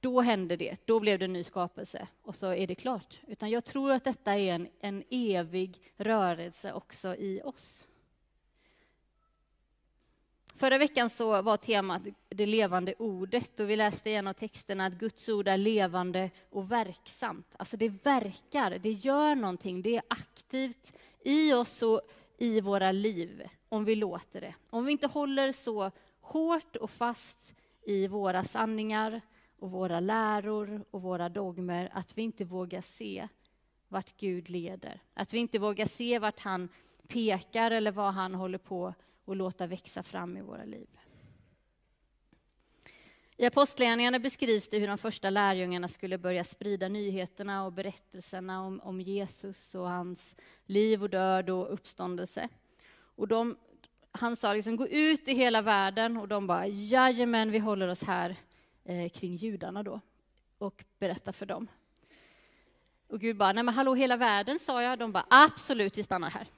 Då 0.00 0.20
hände 0.20 0.56
det, 0.56 0.76
då 0.84 1.00
blev 1.00 1.18
det 1.18 1.24
en 1.24 1.32
ny 1.32 1.44
skapelse 1.44 2.08
och 2.22 2.34
så 2.34 2.54
är 2.54 2.66
det 2.66 2.74
klart. 2.74 3.20
Utan 3.26 3.50
jag 3.50 3.64
tror 3.64 3.92
att 3.92 4.04
detta 4.04 4.36
är 4.36 4.54
en, 4.54 4.68
en 4.80 5.04
evig 5.10 5.80
rörelse 5.96 6.72
också 6.72 7.16
i 7.16 7.40
oss. 7.44 7.88
Förra 10.56 10.78
veckan 10.78 11.10
så 11.10 11.42
var 11.42 11.56
temat 11.56 12.02
det 12.28 12.46
levande 12.46 12.94
ordet 12.98 13.60
och 13.60 13.70
vi 13.70 13.76
läste 13.76 14.10
i 14.10 14.14
en 14.14 14.26
av 14.26 14.32
texterna 14.32 14.86
att 14.86 14.92
Guds 14.92 15.28
ord 15.28 15.48
är 15.48 15.56
levande 15.56 16.30
och 16.50 16.72
verksamt. 16.72 17.54
Alltså 17.56 17.76
det 17.76 17.88
verkar, 17.88 18.78
det 18.78 18.90
gör 18.90 19.34
någonting, 19.34 19.82
det 19.82 19.96
är 19.96 20.02
aktivt 20.08 20.92
i 21.24 21.52
oss 21.52 21.82
och 21.82 22.00
i 22.38 22.60
våra 22.60 22.92
liv 22.92 23.42
om 23.68 23.84
vi 23.84 23.94
låter 23.94 24.40
det. 24.40 24.54
Om 24.70 24.84
vi 24.84 24.92
inte 24.92 25.06
håller 25.06 25.52
så 25.52 25.90
hårt 26.20 26.76
och 26.76 26.90
fast 26.90 27.54
i 27.86 28.08
våra 28.08 28.44
sanningar 28.44 29.20
och 29.58 29.70
våra 29.70 30.00
läror 30.00 30.84
och 30.90 31.02
våra 31.02 31.28
dogmer 31.28 31.90
att 31.92 32.18
vi 32.18 32.22
inte 32.22 32.44
vågar 32.44 32.82
se 32.82 33.28
vart 33.88 34.16
Gud 34.16 34.50
leder. 34.50 35.00
Att 35.14 35.34
vi 35.34 35.38
inte 35.38 35.58
vågar 35.58 35.86
se 35.86 36.18
vart 36.18 36.40
han 36.40 36.68
pekar 37.08 37.70
eller 37.70 37.92
vad 37.92 38.14
han 38.14 38.34
håller 38.34 38.58
på 38.58 38.94
och 39.26 39.36
låta 39.36 39.66
växa 39.66 40.02
fram 40.02 40.36
i 40.36 40.42
våra 40.42 40.64
liv. 40.64 40.88
I 43.36 43.46
Apostlagärningarna 43.46 44.18
beskrivs 44.18 44.68
det 44.68 44.78
hur 44.78 44.86
de 44.86 44.98
första 44.98 45.30
lärjungarna 45.30 45.88
skulle 45.88 46.18
börja 46.18 46.44
sprida 46.44 46.88
nyheterna 46.88 47.64
och 47.64 47.72
berättelserna 47.72 48.62
om, 48.62 48.80
om 48.80 49.00
Jesus 49.00 49.74
och 49.74 49.88
hans 49.88 50.36
liv 50.66 51.02
och 51.02 51.10
död 51.10 51.50
och 51.50 51.72
uppståndelse. 51.72 52.48
Och 52.98 53.28
de, 53.28 53.56
han 54.10 54.36
sa 54.36 54.54
liksom, 54.54 54.76
gå 54.76 54.88
ut 54.88 55.28
i 55.28 55.34
hela 55.34 55.62
världen 55.62 56.16
och 56.16 56.28
de 56.28 56.46
bara, 56.46 56.66
jajamän, 56.66 57.50
vi 57.50 57.58
håller 57.58 57.88
oss 57.88 58.02
här 58.02 58.36
eh, 58.84 59.08
kring 59.08 59.34
judarna 59.34 59.82
då 59.82 60.00
och 60.58 60.84
berättar 60.98 61.32
för 61.32 61.46
dem. 61.46 61.68
Och 63.08 63.20
Gud 63.20 63.36
bara, 63.36 63.52
nej 63.52 63.64
men 63.64 63.74
hallå 63.74 63.94
hela 63.94 64.16
världen 64.16 64.58
sa 64.58 64.82
jag. 64.82 64.98
De 64.98 65.12
bara, 65.12 65.26
absolut, 65.30 65.98
vi 65.98 66.02
stannar 66.02 66.30
här. 66.30 66.48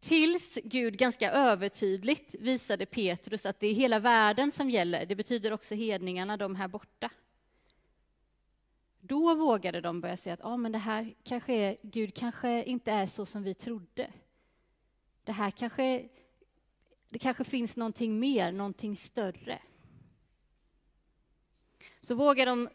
Tills 0.00 0.58
Gud 0.64 0.98
ganska 0.98 1.30
övertydligt 1.30 2.34
visade 2.34 2.86
Petrus 2.86 3.46
att 3.46 3.60
det 3.60 3.66
är 3.66 3.74
hela 3.74 3.98
världen 3.98 4.52
som 4.52 4.70
gäller. 4.70 5.06
Det 5.06 5.16
betyder 5.16 5.52
också 5.52 5.74
hedningarna, 5.74 6.36
de 6.36 6.56
här 6.56 6.68
borta. 6.68 7.10
då 9.00 9.34
vågade 9.34 9.80
de 9.80 10.00
börja 10.00 10.16
säga 10.16 10.34
att 10.34 10.44
ah, 10.44 10.56
men 10.56 10.72
det 10.72 10.78
här 10.78 11.14
kanske 11.22 11.52
är, 11.52 11.76
Gud 11.82 12.14
kanske 12.14 12.64
inte 12.64 12.92
är 12.92 13.06
så 13.06 13.26
som 13.26 13.42
vi 13.42 13.54
trodde. 13.54 14.10
Det 15.24 15.32
här 15.32 15.50
kanske, 15.50 16.08
det 17.08 17.18
kanske 17.18 17.44
finns 17.44 17.76
någonting 17.76 18.18
mer, 18.18 18.52
någonting 18.52 18.96
större. 18.96 19.62
Så 22.00 22.14
vågade 22.14 22.50
de 22.50 22.68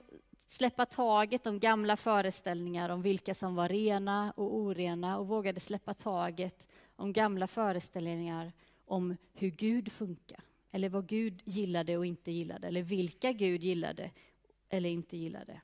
släppa 0.54 0.86
taget 0.86 1.48
om 1.48 1.60
gamla 1.60 1.98
föreställningar 1.98 2.90
om 2.90 3.02
vilka 3.02 3.36
som 3.36 3.56
var 3.56 3.70
rena 3.70 4.32
och 4.32 4.56
orena 4.56 5.18
och 5.18 5.28
vågade 5.28 5.60
släppa 5.60 5.94
taget 5.94 6.68
om 6.96 7.14
gamla 7.14 7.48
föreställningar 7.48 8.52
om 8.86 9.18
hur 9.34 9.50
Gud 9.50 9.92
funkar, 9.92 10.44
eller 10.72 10.90
vad 10.90 11.08
Gud 11.08 11.42
gillade 11.46 11.98
och 11.98 12.06
inte 12.06 12.32
gillade, 12.32 12.68
eller 12.68 12.82
vilka 12.82 13.32
Gud 13.32 13.64
gillade 13.64 14.12
eller 14.70 14.90
inte 14.90 15.18
gillade. 15.18 15.62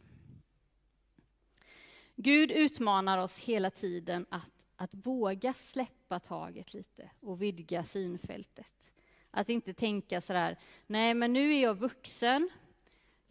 Gud 2.16 2.52
utmanar 2.52 3.18
oss 3.18 3.40
hela 3.40 3.72
tiden 3.72 4.26
att, 4.30 4.66
att 4.76 4.94
våga 4.94 5.54
släppa 5.54 6.20
taget 6.20 6.74
lite 6.74 7.10
och 7.20 7.42
vidga 7.42 7.84
synfältet. 7.84 8.94
Att 9.32 9.50
inte 9.50 9.74
tänka 9.74 10.22
så 10.22 10.34
där, 10.34 10.60
nej 10.88 11.14
men 11.14 11.34
nu 11.34 11.54
är 11.54 11.62
jag 11.62 11.76
vuxen, 11.76 12.50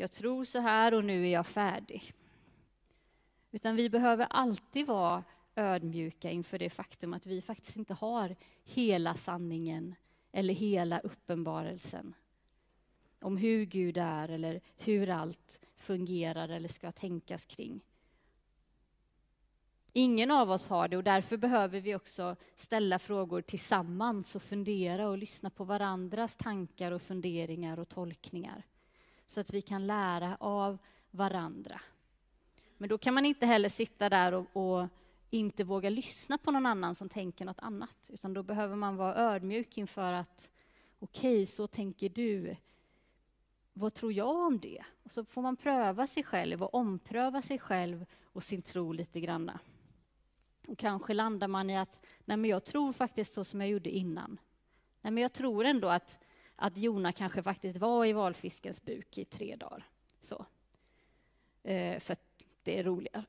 jag 0.00 0.10
tror 0.10 0.44
så 0.44 0.58
här 0.58 0.94
och 0.94 1.04
nu 1.04 1.26
är 1.26 1.32
jag 1.32 1.46
färdig. 1.46 2.14
Utan 3.50 3.76
vi 3.76 3.90
behöver 3.90 4.26
alltid 4.30 4.86
vara 4.86 5.24
ödmjuka 5.54 6.30
inför 6.30 6.58
det 6.58 6.70
faktum 6.70 7.14
att 7.14 7.26
vi 7.26 7.42
faktiskt 7.42 7.76
inte 7.76 7.94
har 7.94 8.36
hela 8.64 9.14
sanningen 9.14 9.94
eller 10.32 10.54
hela 10.54 10.98
uppenbarelsen 10.98 12.14
om 13.20 13.36
hur 13.36 13.64
Gud 13.64 13.96
är 13.96 14.28
eller 14.28 14.60
hur 14.76 15.10
allt 15.10 15.60
fungerar 15.76 16.48
eller 16.48 16.68
ska 16.68 16.92
tänkas 16.92 17.46
kring. 17.46 17.80
Ingen 19.92 20.30
av 20.30 20.50
oss 20.50 20.68
har 20.68 20.88
det 20.88 20.96
och 20.96 21.04
därför 21.04 21.36
behöver 21.36 21.80
vi 21.80 21.94
också 21.94 22.36
ställa 22.56 22.98
frågor 22.98 23.40
tillsammans 23.40 24.34
och 24.34 24.42
fundera 24.42 25.08
och 25.08 25.18
lyssna 25.18 25.50
på 25.50 25.64
varandras 25.64 26.36
tankar 26.36 26.92
och 26.92 27.02
funderingar 27.02 27.78
och 27.78 27.88
tolkningar 27.88 28.64
så 29.28 29.40
att 29.40 29.54
vi 29.54 29.62
kan 29.62 29.86
lära 29.86 30.36
av 30.40 30.78
varandra. 31.10 31.80
Men 32.76 32.88
då 32.88 32.98
kan 32.98 33.14
man 33.14 33.26
inte 33.26 33.46
heller 33.46 33.68
sitta 33.68 34.08
där 34.08 34.34
och, 34.34 34.46
och 34.52 34.88
inte 35.30 35.64
våga 35.64 35.90
lyssna 35.90 36.38
på 36.38 36.50
någon 36.50 36.66
annan 36.66 36.94
som 36.94 37.08
tänker 37.08 37.44
något 37.44 37.58
annat, 37.58 38.10
utan 38.12 38.34
då 38.34 38.42
behöver 38.42 38.76
man 38.76 38.96
vara 38.96 39.14
ödmjuk 39.14 39.78
inför 39.78 40.12
att 40.12 40.52
okej, 40.98 41.34
okay, 41.34 41.46
så 41.46 41.66
tänker 41.66 42.08
du. 42.08 42.56
Vad 43.72 43.94
tror 43.94 44.12
jag 44.12 44.46
om 44.46 44.58
det? 44.58 44.84
Och 45.02 45.12
så 45.12 45.24
får 45.24 45.42
man 45.42 45.56
pröva 45.56 46.06
sig 46.06 46.22
själv 46.22 46.62
och 46.62 46.74
ompröva 46.74 47.42
sig 47.42 47.58
själv 47.58 48.06
och 48.22 48.42
sin 48.42 48.62
tro 48.62 48.92
lite 48.92 49.20
granna. 49.20 49.60
Och 50.68 50.78
kanske 50.78 51.14
landar 51.14 51.48
man 51.48 51.70
i 51.70 51.78
att 51.78 52.00
nej 52.24 52.36
men 52.36 52.50
jag 52.50 52.64
tror 52.64 52.92
faktiskt 52.92 53.32
så 53.32 53.44
som 53.44 53.60
jag 53.60 53.70
gjorde 53.70 53.90
innan. 53.90 54.38
Nej 55.00 55.12
men 55.12 55.22
jag 55.22 55.32
tror 55.32 55.64
ändå 55.64 55.88
att, 55.88 56.18
att 56.60 56.76
Jona 56.76 57.12
kanske 57.12 57.42
faktiskt 57.42 57.76
var 57.76 58.04
i 58.04 58.12
valfiskens 58.12 58.82
buk 58.82 59.18
i 59.18 59.24
tre 59.24 59.56
dagar. 59.56 59.84
Så. 60.20 60.46
Eh, 61.62 62.00
för 62.00 62.16
det 62.62 62.78
är 62.78 62.84
roligare. 62.84 63.24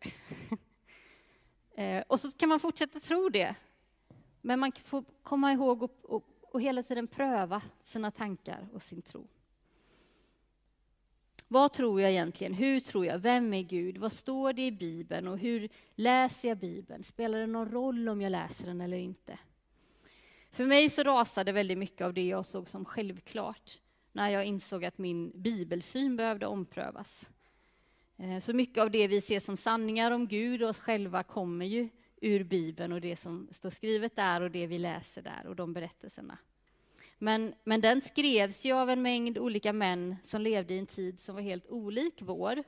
eh, 1.75 2.03
och 2.07 2.19
så 2.19 2.31
kan 2.31 2.49
man 2.49 2.59
fortsätta 2.59 2.99
tro 2.99 3.29
det. 3.29 3.55
Men 4.41 4.59
man 4.59 4.71
får 4.71 5.03
komma 5.23 5.53
ihåg 5.53 5.83
och, 5.83 5.91
och, 6.03 6.23
och 6.41 6.61
hela 6.61 6.83
tiden 6.83 7.07
pröva 7.07 7.61
sina 7.81 8.11
tankar 8.11 8.67
och 8.73 8.81
sin 8.81 9.01
tro. 9.01 9.27
Vad 11.47 11.73
tror 11.73 12.01
jag 12.01 12.11
egentligen? 12.11 12.53
Hur 12.53 12.79
tror 12.79 13.05
jag? 13.05 13.19
Vem 13.19 13.53
är 13.53 13.63
Gud? 13.63 13.97
Vad 13.97 14.11
står 14.11 14.53
det 14.53 14.65
i 14.65 14.71
Bibeln? 14.71 15.27
Och 15.27 15.37
hur 15.37 15.69
läser 15.95 16.47
jag 16.47 16.57
Bibeln? 16.57 17.03
Spelar 17.03 17.39
det 17.39 17.47
någon 17.47 17.71
roll 17.71 18.09
om 18.09 18.21
jag 18.21 18.31
läser 18.31 18.65
den 18.65 18.81
eller 18.81 18.97
inte? 18.97 19.39
För 20.51 20.65
mig 20.65 20.89
så 20.89 21.03
rasade 21.03 21.51
väldigt 21.51 21.77
mycket 21.77 22.01
av 22.01 22.13
det 22.13 22.27
jag 22.27 22.45
såg 22.45 22.69
som 22.69 22.85
självklart 22.85 23.79
när 24.11 24.29
jag 24.29 24.45
insåg 24.45 24.85
att 24.85 24.97
min 24.97 25.31
bibelsyn 25.35 26.17
behövde 26.17 26.45
omprövas. 26.45 27.27
Eh, 28.17 28.39
så 28.39 28.53
mycket 28.53 28.81
av 28.81 28.91
det 28.91 29.07
vi 29.07 29.21
ser 29.21 29.39
som 29.39 29.57
sanningar 29.57 30.11
om 30.11 30.27
Gud 30.27 30.63
och 30.63 30.69
oss 30.69 30.79
själva 30.79 31.23
kommer 31.23 31.65
ju 31.65 31.89
ur 32.21 32.43
Bibeln 32.43 32.93
och 32.93 33.01
det 33.01 33.15
som 33.15 33.49
står 33.51 33.69
skrivet 33.69 34.15
där 34.15 34.41
och 34.41 34.51
det 34.51 34.67
vi 34.67 34.79
läser 34.79 35.21
där 35.21 35.47
och 35.47 35.55
de 35.55 35.73
berättelserna. 35.73 36.37
Men, 37.17 37.53
men 37.63 37.81
den 37.81 38.01
skrevs 38.01 38.65
ju 38.65 38.73
av 38.73 38.89
en 38.89 39.01
mängd 39.01 39.37
olika 39.37 39.73
män 39.73 40.15
som 40.23 40.41
levde 40.41 40.73
i 40.73 40.79
en 40.79 40.85
tid 40.85 41.19
som 41.19 41.35
var 41.35 41.41
helt 41.41 41.67
olik 41.67 42.21
vår 42.21 42.63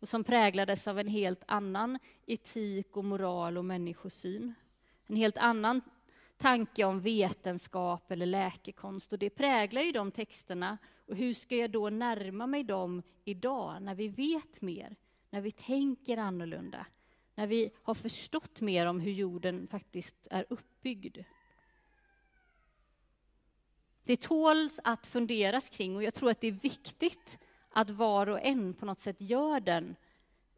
och 0.00 0.08
som 0.08 0.24
präglades 0.24 0.88
av 0.88 0.98
en 0.98 1.08
helt 1.08 1.42
annan 1.46 1.98
etik 2.26 2.96
och 2.96 3.04
moral 3.04 3.58
och 3.58 3.64
människosyn. 3.64 4.54
En 5.06 5.16
helt 5.16 5.38
annan 5.38 5.80
tanke 6.36 6.84
om 6.84 7.00
vetenskap 7.00 8.10
eller 8.10 8.26
läkekonst 8.26 9.12
och 9.12 9.18
det 9.18 9.30
präglar 9.30 9.82
ju 9.82 9.92
de 9.92 10.10
texterna. 10.10 10.78
Och 11.08 11.16
hur 11.16 11.34
ska 11.34 11.56
jag 11.56 11.70
då 11.70 11.90
närma 11.90 12.46
mig 12.46 12.64
dem 12.64 13.02
idag 13.24 13.82
när 13.82 13.94
vi 13.94 14.08
vet 14.08 14.60
mer, 14.60 14.96
när 15.30 15.40
vi 15.40 15.52
tänker 15.52 16.16
annorlunda, 16.16 16.86
när 17.34 17.46
vi 17.46 17.70
har 17.82 17.94
förstått 17.94 18.60
mer 18.60 18.86
om 18.86 19.00
hur 19.00 19.12
jorden 19.12 19.66
faktiskt 19.70 20.26
är 20.30 20.46
uppbyggd? 20.48 21.18
Det 24.04 24.20
tåls 24.20 24.80
att 24.84 25.06
funderas 25.06 25.68
kring 25.68 25.96
och 25.96 26.02
jag 26.02 26.14
tror 26.14 26.30
att 26.30 26.40
det 26.40 26.46
är 26.46 26.52
viktigt 26.52 27.38
att 27.70 27.90
var 27.90 28.26
och 28.26 28.40
en 28.42 28.74
på 28.74 28.86
något 28.86 29.00
sätt 29.00 29.20
gör 29.20 29.60
den 29.60 29.96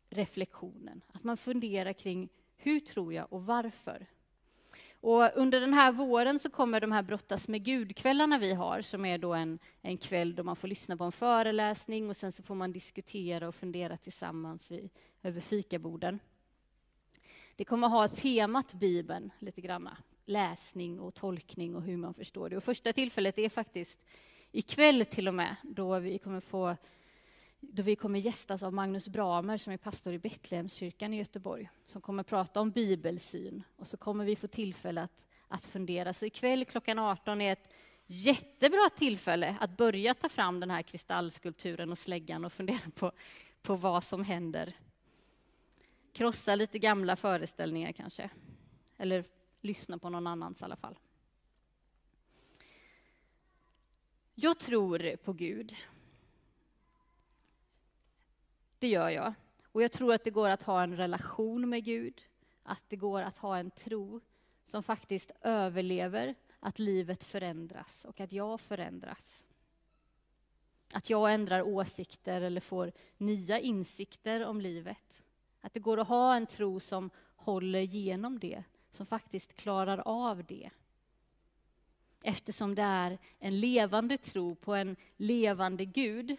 reflektionen. 0.08 1.00
Att 1.12 1.24
man 1.24 1.36
funderar 1.36 1.92
kring 1.92 2.28
hur 2.56 2.80
tror 2.80 3.14
jag 3.14 3.32
och 3.32 3.46
varför? 3.46 4.06
Och 5.00 5.30
under 5.37 5.61
den 5.61 5.74
här 5.74 5.92
våren 5.92 6.38
så 6.38 6.50
kommer 6.50 6.80
de 6.80 6.92
här 6.92 7.02
Brottas 7.02 7.48
med 7.48 7.64
Gud-kvällarna 7.64 8.38
vi 8.38 8.54
har, 8.54 8.82
som 8.82 9.04
är 9.04 9.18
då 9.18 9.34
en, 9.34 9.58
en 9.82 9.98
kväll 9.98 10.34
då 10.34 10.42
man 10.42 10.56
får 10.56 10.68
lyssna 10.68 10.96
på 10.96 11.04
en 11.04 11.12
föreläsning 11.12 12.11
och 12.11 12.16
sen 12.16 12.32
så 12.32 12.42
får 12.42 12.54
man 12.54 12.72
diskutera 12.72 13.48
och 13.48 13.54
fundera 13.54 13.96
tillsammans 13.96 14.70
vid, 14.70 14.90
över 15.22 15.40
fikaborden. 15.40 16.18
Det 17.56 17.64
kommer 17.64 17.88
ha 17.88 18.08
temat 18.08 18.72
Bibeln 18.72 19.30
lite 19.38 19.61
granna 19.61 19.96
läsning 20.24 21.00
och 21.00 21.14
tolkning 21.14 21.76
och 21.76 21.82
hur 21.82 21.96
man 21.96 22.14
förstår 22.14 22.48
det. 22.48 22.56
Och 22.56 22.64
första 22.64 22.92
tillfället 22.92 23.38
är 23.38 23.48
faktiskt 23.48 23.98
ikväll 24.52 25.04
till 25.04 25.28
och 25.28 25.34
med, 25.34 25.56
då 25.62 25.98
vi 25.98 26.18
kommer 26.18 26.40
få 26.40 26.76
då 27.60 27.82
vi 27.82 27.96
kommer 27.96 28.18
gästas 28.18 28.62
av 28.62 28.72
Magnus 28.72 29.08
Bramer 29.08 29.56
som 29.56 29.72
är 29.72 29.76
pastor 29.76 30.12
i 30.12 30.18
Betlehemskyrkan 30.18 31.14
i 31.14 31.16
Göteborg, 31.16 31.70
som 31.84 32.02
kommer 32.02 32.22
prata 32.22 32.60
om 32.60 32.70
bibelsyn. 32.70 33.62
Och 33.76 33.86
så 33.86 33.96
kommer 33.96 34.24
vi 34.24 34.36
få 34.36 34.46
tillfälle 34.46 35.02
att, 35.02 35.26
att 35.48 35.64
fundera. 35.64 36.12
Så 36.12 36.26
ikväll 36.26 36.64
klockan 36.64 36.98
18 36.98 37.40
är 37.40 37.52
ett 37.52 37.68
jättebra 38.06 38.90
tillfälle 38.96 39.56
att 39.60 39.76
börja 39.76 40.14
ta 40.14 40.28
fram 40.28 40.60
den 40.60 40.70
här 40.70 40.82
kristallskulpturen 40.82 41.90
och 41.90 41.98
släggan 41.98 42.44
och 42.44 42.52
fundera 42.52 42.90
på, 42.94 43.12
på 43.62 43.76
vad 43.76 44.04
som 44.04 44.24
händer. 44.24 44.76
Krossa 46.12 46.54
lite 46.54 46.78
gamla 46.78 47.16
föreställningar 47.16 47.92
kanske. 47.92 48.30
Eller 48.96 49.24
lyssna 49.60 49.98
på 49.98 50.10
någon 50.10 50.26
annans 50.26 50.60
i 50.60 50.64
alla 50.64 50.76
fall. 50.76 50.98
Jag 54.34 54.58
tror 54.58 55.16
på 55.16 55.32
Gud. 55.32 55.76
Det 58.78 58.88
gör 58.88 59.08
jag. 59.08 59.34
Och 59.72 59.82
jag 59.82 59.92
tror 59.92 60.14
att 60.14 60.24
det 60.24 60.30
går 60.30 60.48
att 60.48 60.62
ha 60.62 60.82
en 60.82 60.96
relation 60.96 61.68
med 61.68 61.84
Gud, 61.84 62.22
att 62.62 62.84
det 62.88 62.96
går 62.96 63.22
att 63.22 63.38
ha 63.38 63.58
en 63.58 63.70
tro 63.70 64.20
som 64.64 64.82
faktiskt 64.82 65.32
överlever 65.42 66.34
att 66.60 66.78
livet 66.78 67.24
förändras 67.24 68.04
och 68.04 68.20
att 68.20 68.32
jag 68.32 68.60
förändras. 68.60 69.44
Att 70.92 71.10
jag 71.10 71.34
ändrar 71.34 71.62
åsikter 71.62 72.40
eller 72.40 72.60
får 72.60 72.92
nya 73.16 73.58
insikter 73.58 74.44
om 74.44 74.60
livet. 74.60 75.24
Att 75.60 75.74
det 75.74 75.80
går 75.80 76.00
att 76.00 76.08
ha 76.08 76.36
en 76.36 76.46
tro 76.46 76.80
som 76.80 77.10
håller 77.36 77.80
genom 77.80 78.38
det 78.38 78.64
som 78.90 79.06
faktiskt 79.06 79.52
klarar 79.52 80.02
av 80.04 80.44
det. 80.44 80.70
Eftersom 82.22 82.74
det 82.74 82.82
är 82.82 83.18
en 83.38 83.60
levande 83.60 84.18
tro 84.18 84.54
på 84.54 84.74
en 84.74 84.96
levande 85.16 85.84
Gud. 85.84 86.36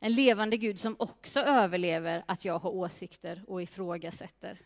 En 0.00 0.12
levande 0.12 0.56
Gud 0.56 0.80
som 0.80 0.96
också 0.98 1.40
överlever 1.40 2.24
att 2.26 2.44
jag 2.44 2.58
har 2.58 2.70
åsikter 2.70 3.44
och 3.46 3.62
ifrågasätter. 3.62 4.58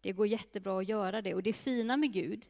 Det 0.00 0.12
går 0.12 0.26
jättebra 0.26 0.78
att 0.78 0.88
göra 0.88 1.22
det. 1.22 1.34
Och 1.34 1.42
det 1.42 1.52
fina 1.52 1.96
med 1.96 2.12
Gud, 2.12 2.46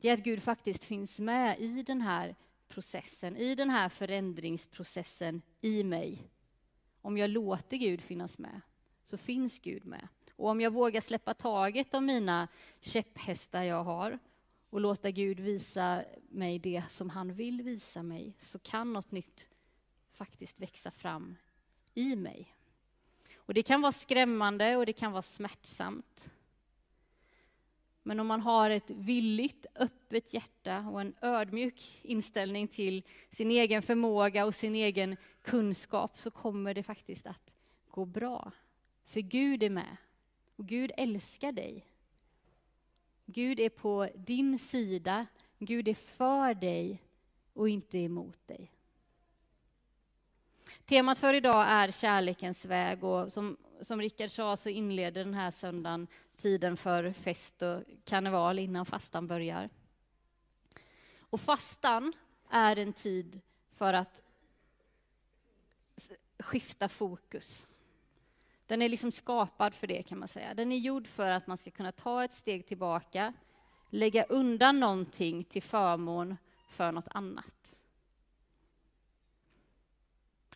det 0.00 0.08
är 0.08 0.14
att 0.14 0.24
Gud 0.24 0.42
faktiskt 0.42 0.84
finns 0.84 1.18
med 1.18 1.60
i 1.60 1.82
den 1.82 2.00
här 2.00 2.36
processen, 2.68 3.36
i 3.36 3.54
den 3.54 3.70
här 3.70 3.88
förändringsprocessen 3.88 5.42
i 5.60 5.84
mig. 5.84 6.22
Om 7.02 7.18
jag 7.18 7.30
låter 7.30 7.76
Gud 7.76 8.00
finnas 8.00 8.38
med, 8.38 8.60
så 9.04 9.18
finns 9.18 9.58
Gud 9.58 9.84
med. 9.84 10.08
Och 10.36 10.48
om 10.48 10.60
jag 10.60 10.72
vågar 10.72 11.00
släppa 11.00 11.34
taget 11.34 11.94
om 11.94 12.06
mina 12.06 12.48
käpphästar 12.80 13.62
jag 13.62 13.84
har 13.84 14.18
och 14.70 14.80
låta 14.80 15.10
Gud 15.10 15.40
visa 15.40 16.04
mig 16.28 16.58
det 16.58 16.82
som 16.88 17.10
han 17.10 17.34
vill 17.34 17.62
visa 17.62 18.02
mig, 18.02 18.34
så 18.38 18.58
kan 18.58 18.92
något 18.92 19.10
nytt 19.10 19.48
faktiskt 20.16 20.60
växa 20.60 20.90
fram 20.90 21.36
i 21.94 22.16
mig. 22.16 22.54
Och 23.36 23.54
det 23.54 23.62
kan 23.62 23.82
vara 23.82 23.92
skrämmande 23.92 24.76
och 24.76 24.86
det 24.86 24.92
kan 24.92 25.12
vara 25.12 25.22
smärtsamt. 25.22 26.30
Men 28.02 28.20
om 28.20 28.26
man 28.26 28.40
har 28.40 28.70
ett 28.70 28.90
villigt, 28.90 29.66
öppet 29.74 30.34
hjärta 30.34 30.78
och 30.78 31.00
en 31.00 31.14
ödmjuk 31.20 32.00
inställning 32.02 32.68
till 32.68 33.02
sin 33.30 33.50
egen 33.50 33.82
förmåga 33.82 34.46
och 34.46 34.54
sin 34.54 34.74
egen 34.74 35.16
kunskap 35.42 36.18
så 36.18 36.30
kommer 36.30 36.74
det 36.74 36.82
faktiskt 36.82 37.26
att 37.26 37.52
gå 37.90 38.04
bra. 38.04 38.52
För 39.04 39.20
Gud 39.20 39.62
är 39.62 39.70
med. 39.70 39.96
Och 40.56 40.66
Gud 40.66 40.92
älskar 40.96 41.52
dig. 41.52 41.86
Gud 43.26 43.60
är 43.60 43.68
på 43.68 44.08
din 44.14 44.58
sida. 44.58 45.26
Gud 45.58 45.88
är 45.88 45.94
för 45.94 46.54
dig 46.54 47.02
och 47.52 47.68
inte 47.68 47.98
emot 47.98 48.46
dig. 48.46 48.75
Temat 50.84 51.18
för 51.18 51.34
idag 51.34 51.66
är 51.68 51.90
kärlekens 51.90 52.64
väg 52.64 53.04
och 53.04 53.32
som, 53.32 53.56
som 53.80 54.00
Rickard 54.00 54.30
sa 54.30 54.56
så 54.56 54.68
inleder 54.68 55.24
den 55.24 55.34
här 55.34 55.50
söndagen 55.50 56.06
tiden 56.36 56.76
för 56.76 57.12
fest 57.12 57.62
och 57.62 57.82
karneval 58.04 58.58
innan 58.58 58.86
fastan 58.86 59.26
börjar. 59.26 59.70
Och 61.20 61.40
fastan 61.40 62.12
är 62.50 62.76
en 62.76 62.92
tid 62.92 63.40
för 63.76 63.92
att 63.92 64.22
skifta 66.38 66.88
fokus. 66.88 67.66
Den 68.66 68.82
är 68.82 68.88
liksom 68.88 69.12
skapad 69.12 69.74
för 69.74 69.86
det 69.86 70.02
kan 70.02 70.18
man 70.18 70.28
säga. 70.28 70.54
Den 70.54 70.72
är 70.72 70.76
gjord 70.76 71.06
för 71.06 71.30
att 71.30 71.46
man 71.46 71.58
ska 71.58 71.70
kunna 71.70 71.92
ta 71.92 72.24
ett 72.24 72.34
steg 72.34 72.66
tillbaka, 72.66 73.32
lägga 73.90 74.24
undan 74.24 74.80
någonting 74.80 75.44
till 75.44 75.62
förmån 75.62 76.36
för 76.70 76.92
något 76.92 77.08
annat. 77.10 77.82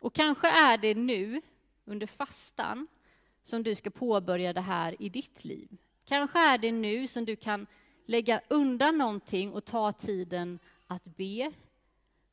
Och 0.00 0.14
kanske 0.14 0.48
är 0.48 0.78
det 0.78 0.94
nu, 0.94 1.40
under 1.84 2.06
fastan, 2.06 2.86
som 3.42 3.62
du 3.62 3.74
ska 3.74 3.90
påbörja 3.90 4.52
det 4.52 4.60
här 4.60 5.02
i 5.02 5.08
ditt 5.08 5.44
liv. 5.44 5.76
Kanske 6.04 6.38
är 6.38 6.58
det 6.58 6.72
nu 6.72 7.06
som 7.06 7.24
du 7.24 7.36
kan 7.36 7.66
lägga 8.06 8.40
undan 8.48 8.98
någonting 8.98 9.52
och 9.52 9.64
ta 9.64 9.92
tiden 9.92 10.58
att 10.86 11.04
be, 11.04 11.52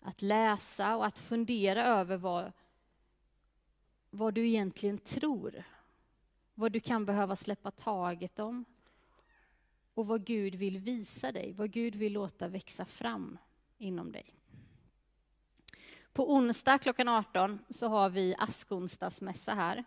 att 0.02 0.22
läsa 0.22 0.96
och 0.96 1.06
att 1.06 1.20
fundera 1.20 1.86
över 1.86 2.18
vad, 2.18 2.52
vad 4.10 4.34
du 4.34 4.48
egentligen 4.48 4.98
tror. 4.98 5.64
Vad 6.54 6.72
du 6.72 6.80
kan 6.80 7.06
behöva 7.06 7.36
släppa 7.36 7.72
taget 7.72 8.40
om. 8.40 8.66
Och 9.94 10.08
vad 10.08 10.26
Gud 10.26 10.56
vill 10.56 10.78
visa 10.78 11.32
dig, 11.32 11.54
vad 11.54 11.72
Gud 11.72 11.96
vill 11.96 12.14
låta 12.14 12.48
växa 12.48 12.86
fram 12.86 13.38
inom 13.78 14.12
dig. 14.12 14.37
På 16.18 16.34
onsdag 16.34 16.78
klockan 16.78 17.08
18 17.08 17.60
så 17.70 17.88
har 17.88 18.10
vi 18.10 18.36
askonsdagsmässa 18.38 19.54
här. 19.54 19.84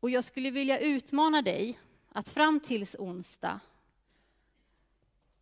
Och 0.00 0.10
jag 0.10 0.24
skulle 0.24 0.50
vilja 0.50 0.78
utmana 0.78 1.42
dig 1.42 1.78
att 2.08 2.28
fram 2.28 2.60
tills 2.60 2.96
onsdag 2.98 3.60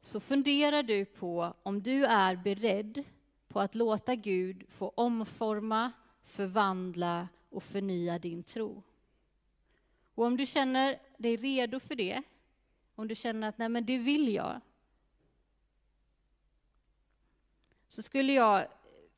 så 0.00 0.20
funderar 0.20 0.82
du 0.82 1.04
på 1.04 1.54
om 1.62 1.82
du 1.82 2.04
är 2.04 2.36
beredd 2.36 3.04
på 3.48 3.60
att 3.60 3.74
låta 3.74 4.14
Gud 4.14 4.64
få 4.68 4.92
omforma, 4.94 5.92
förvandla 6.24 7.28
och 7.50 7.62
förnya 7.62 8.18
din 8.18 8.42
tro. 8.42 8.82
Och 10.14 10.24
om 10.24 10.36
du 10.36 10.46
känner 10.46 10.98
dig 11.18 11.36
redo 11.36 11.80
för 11.80 11.94
det, 11.94 12.22
om 12.94 13.08
du 13.08 13.14
känner 13.14 13.48
att 13.48 13.58
nej 13.58 13.68
men 13.68 13.86
det 13.86 13.98
vill 13.98 14.34
jag, 14.34 14.60
så 17.94 18.02
skulle 18.02 18.32
jag 18.32 18.66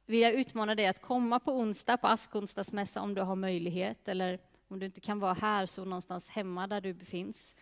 vilja 0.07 0.33
utmana 0.33 0.75
dig 0.75 0.87
att 0.87 1.03
komma 1.03 1.41
på 1.41 1.53
onsdag 1.53 1.97
på 1.97 2.07
askonsdagsmässa 2.07 3.01
om 3.01 3.15
du 3.15 3.23
har 3.23 3.37
möjlighet, 3.37 4.09
eller 4.09 4.39
om 4.69 4.79
du 4.79 4.87
inte 4.87 5.01
kan 5.01 5.21
vara 5.21 5.33
här 5.33 5.67
så 5.67 5.85
någonstans 5.85 6.31
hemma 6.31 6.67
där 6.67 6.81
du 6.81 6.95
befinns. 6.95 7.55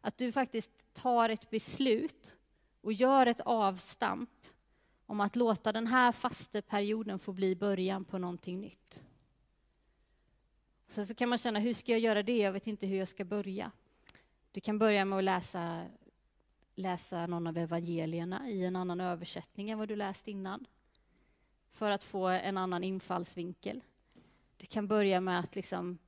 Att 0.00 0.18
du 0.18 0.32
faktiskt 0.32 0.70
tar 0.92 1.28
ett 1.28 1.50
beslut 1.50 2.36
och 2.80 2.92
gör 2.92 3.26
ett 3.26 3.40
avstamp 3.40 4.30
om 5.06 5.20
att 5.20 5.36
låta 5.36 5.72
den 5.72 5.86
här 5.86 6.12
fasteperioden 6.12 7.18
få 7.18 7.32
bli 7.32 7.56
början 7.56 8.04
på 8.04 8.18
någonting 8.18 8.60
nytt. 8.60 9.02
Sen 10.88 11.06
så 11.06 11.14
kan 11.14 11.28
man 11.28 11.38
känna, 11.38 11.58
hur 11.58 11.74
ska 11.74 11.92
jag 11.92 12.00
göra 12.00 12.22
det? 12.22 12.38
Jag 12.38 12.52
vet 12.52 12.66
inte 12.66 12.86
hur 12.86 12.98
jag 12.98 13.08
ska 13.08 13.24
börja. 13.24 13.70
Du 14.52 14.60
kan 14.60 14.78
börja 14.78 15.04
med 15.04 15.18
att 15.18 15.24
läsa, 15.24 15.86
läsa 16.78 17.26
någon 17.26 17.46
av 17.46 17.58
evangelierna 17.58 18.48
i 18.48 18.64
en 18.64 18.76
annan 18.76 19.00
översättning 19.00 19.70
än 19.70 19.78
vad 19.78 19.88
du 19.88 19.96
läst 19.96 20.28
innan. 20.28 20.66
För 21.72 21.90
att 21.90 22.04
få 22.04 22.26
en 22.26 22.56
annan 22.56 22.84
infallsvinkel. 22.84 23.84
Du 24.56 24.66
kan 24.66 24.88
börja 24.88 25.20
med 25.20 25.40
att 25.40 25.56
liksom 25.56 25.98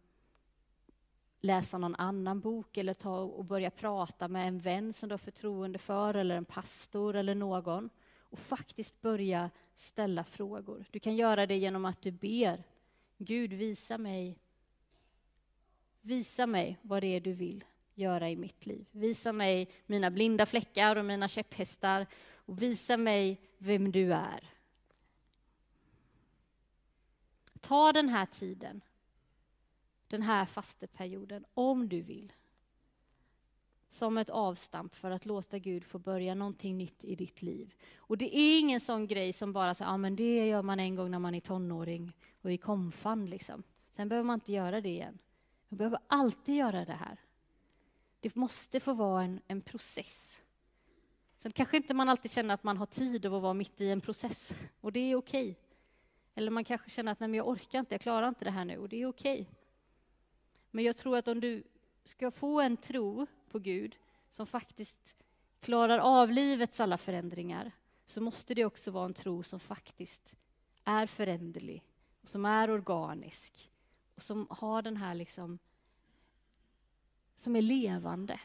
läsa 1.40 1.78
någon 1.78 1.94
annan 1.94 2.40
bok 2.40 2.76
eller 2.76 2.94
ta 2.94 3.20
och 3.20 3.44
börja 3.44 3.70
prata 3.70 4.28
med 4.28 4.48
en 4.48 4.58
vän 4.58 4.92
som 4.92 5.08
du 5.08 5.12
har 5.12 5.18
förtroende 5.18 5.78
för 5.78 6.14
eller 6.14 6.36
en 6.36 6.44
pastor 6.44 7.16
eller 7.16 7.34
någon 7.34 7.90
och 8.18 8.38
faktiskt 8.38 9.00
börja 9.00 9.50
ställa 9.76 10.24
frågor. 10.24 10.84
Du 10.90 10.98
kan 10.98 11.16
göra 11.16 11.46
det 11.46 11.56
genom 11.56 11.84
att 11.84 12.02
du 12.02 12.10
ber. 12.10 12.64
Gud, 13.18 13.52
visa 13.52 13.98
mig 13.98 14.38
Visa 16.02 16.46
mig 16.46 16.78
vad 16.82 17.02
det 17.02 17.06
är 17.06 17.20
du 17.20 17.32
vill 17.32 17.64
göra 18.00 18.30
i 18.30 18.36
mitt 18.36 18.66
liv. 18.66 18.86
Visa 18.90 19.32
mig 19.32 19.70
mina 19.86 20.10
blinda 20.10 20.46
fläckar 20.46 20.96
och 20.96 21.04
mina 21.04 21.28
käpphästar 21.28 22.06
och 22.34 22.62
visa 22.62 22.96
mig 22.96 23.40
vem 23.58 23.92
du 23.92 24.12
är. 24.12 24.50
Ta 27.60 27.92
den 27.92 28.08
här 28.08 28.26
tiden 28.26 28.80
den 30.10 30.22
här 30.22 30.46
fasteperioden, 30.46 31.44
om 31.54 31.88
du 31.88 32.00
vill. 32.00 32.32
Som 33.88 34.18
ett 34.18 34.30
avstamp 34.30 34.94
för 34.94 35.10
att 35.10 35.26
låta 35.26 35.58
Gud 35.58 35.84
få 35.84 35.98
börja 35.98 36.34
någonting 36.34 36.78
nytt 36.78 37.04
i 37.04 37.14
ditt 37.16 37.42
liv. 37.42 37.74
Och 37.96 38.18
det 38.18 38.36
är 38.36 38.60
ingen 38.60 38.80
sån 38.80 39.06
grej 39.06 39.32
som 39.32 39.52
bara 39.52 39.74
så, 39.74 39.84
ja 39.84 39.96
men 39.96 40.16
det 40.16 40.46
gör 40.46 40.62
man 40.62 40.80
en 40.80 40.96
gång 40.96 41.10
när 41.10 41.18
man 41.18 41.34
är 41.34 41.40
tonåring 41.40 42.16
och 42.42 42.52
i 42.52 42.58
konfan 42.58 43.26
liksom. 43.26 43.62
Sen 43.90 44.08
behöver 44.08 44.26
man 44.26 44.34
inte 44.34 44.52
göra 44.52 44.80
det 44.80 44.88
igen. 44.88 45.18
Man 45.68 45.78
behöver 45.78 45.98
alltid 46.06 46.54
göra 46.54 46.84
det 46.84 46.92
här. 46.92 47.18
Det 48.20 48.36
måste 48.36 48.80
få 48.80 48.92
vara 48.92 49.22
en, 49.22 49.40
en 49.48 49.62
process. 49.62 50.42
Sen 51.38 51.52
kanske 51.52 51.76
inte 51.76 51.94
man 51.94 52.08
alltid 52.08 52.30
känner 52.30 52.54
att 52.54 52.64
man 52.64 52.76
har 52.76 52.86
tid 52.86 53.26
att 53.26 53.32
vara 53.42 53.54
mitt 53.54 53.80
i 53.80 53.90
en 53.90 54.00
process, 54.00 54.54
och 54.80 54.92
det 54.92 55.00
är 55.00 55.16
okej. 55.16 55.58
Eller 56.34 56.50
man 56.50 56.64
kanske 56.64 56.90
känner 56.90 57.12
att 57.12 57.20
nej, 57.20 57.28
men 57.28 57.38
jag 57.38 57.48
orkar 57.48 57.78
inte, 57.78 57.94
jag 57.94 58.00
klarar 58.00 58.28
inte 58.28 58.44
det 58.44 58.50
här 58.50 58.64
nu, 58.64 58.78
och 58.78 58.88
det 58.88 59.02
är 59.02 59.06
okej. 59.06 59.50
Men 60.70 60.84
jag 60.84 60.96
tror 60.96 61.16
att 61.16 61.28
om 61.28 61.40
du 61.40 61.62
ska 62.04 62.30
få 62.30 62.60
en 62.60 62.76
tro 62.76 63.26
på 63.50 63.58
Gud 63.58 63.96
som 64.28 64.46
faktiskt 64.46 65.16
klarar 65.60 65.98
av 65.98 66.30
livets 66.30 66.80
alla 66.80 66.98
förändringar 66.98 67.72
så 68.06 68.20
måste 68.20 68.54
det 68.54 68.64
också 68.64 68.90
vara 68.90 69.04
en 69.04 69.14
tro 69.14 69.42
som 69.42 69.60
faktiskt 69.60 70.34
är 70.84 71.06
föränderlig, 71.06 71.82
som 72.22 72.44
är 72.44 72.70
organisk 72.70 73.70
och 74.14 74.22
som 74.22 74.46
har 74.50 74.82
den 74.82 74.96
här 74.96 75.14
liksom 75.14 75.58
som 77.42 77.56
är 77.56 77.62
levande. 77.62 78.40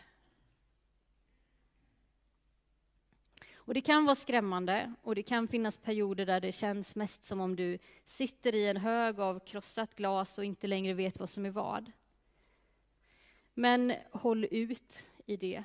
Och 3.55 3.73
Det 3.73 3.81
kan 3.81 4.05
vara 4.05 4.15
skrämmande 4.15 4.93
och 5.01 5.15
det 5.15 5.23
kan 5.23 5.47
finnas 5.47 5.77
perioder 5.77 6.25
där 6.25 6.41
det 6.41 6.51
känns 6.51 6.95
mest 6.95 7.25
som 7.25 7.41
om 7.41 7.55
du 7.55 7.77
sitter 8.05 8.55
i 8.55 8.67
en 8.67 8.77
hög 8.77 9.19
av 9.19 9.39
krossat 9.39 9.95
glas 9.95 10.38
och 10.38 10.45
inte 10.45 10.67
längre 10.67 10.93
vet 10.93 11.19
vad 11.19 11.29
som 11.29 11.45
är 11.45 11.49
vad. 11.49 11.91
Men 13.53 13.93
håll 14.12 14.47
ut 14.51 15.05
i 15.25 15.38
det. 15.38 15.63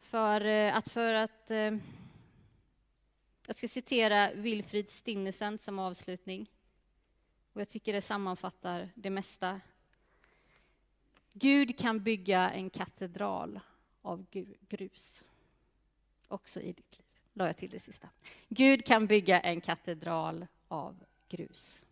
För 0.00 0.44
eh, 0.44 0.76
att, 0.76 0.88
för 0.88 1.12
att 1.12 1.50
eh, 1.50 1.76
jag 3.46 3.56
ska 3.56 3.68
citera 3.68 4.32
Wilfrid 4.34 4.90
Stinnesen 4.90 5.58
som 5.58 5.78
avslutning. 5.78 6.50
Och 7.52 7.60
jag 7.60 7.68
tycker 7.68 7.92
det 7.92 8.02
sammanfattar 8.02 8.90
det 8.94 9.10
mesta. 9.10 9.60
Gud 11.40 11.78
kan 11.78 12.02
bygga 12.02 12.50
en 12.50 12.70
katedral 12.70 13.60
av 14.02 14.26
grus. 14.68 15.24
Också 16.28 16.60
i 16.60 16.72
ditt 16.72 16.98
liv. 16.98 17.06
La 17.32 17.46
jag 17.46 17.56
till 17.56 17.70
det 17.70 17.78
sista. 17.78 18.08
Gud 18.48 18.84
kan 18.84 19.06
bygga 19.06 19.40
en 19.40 19.60
katedral 19.60 20.46
av 20.68 21.04
grus. 21.28 21.82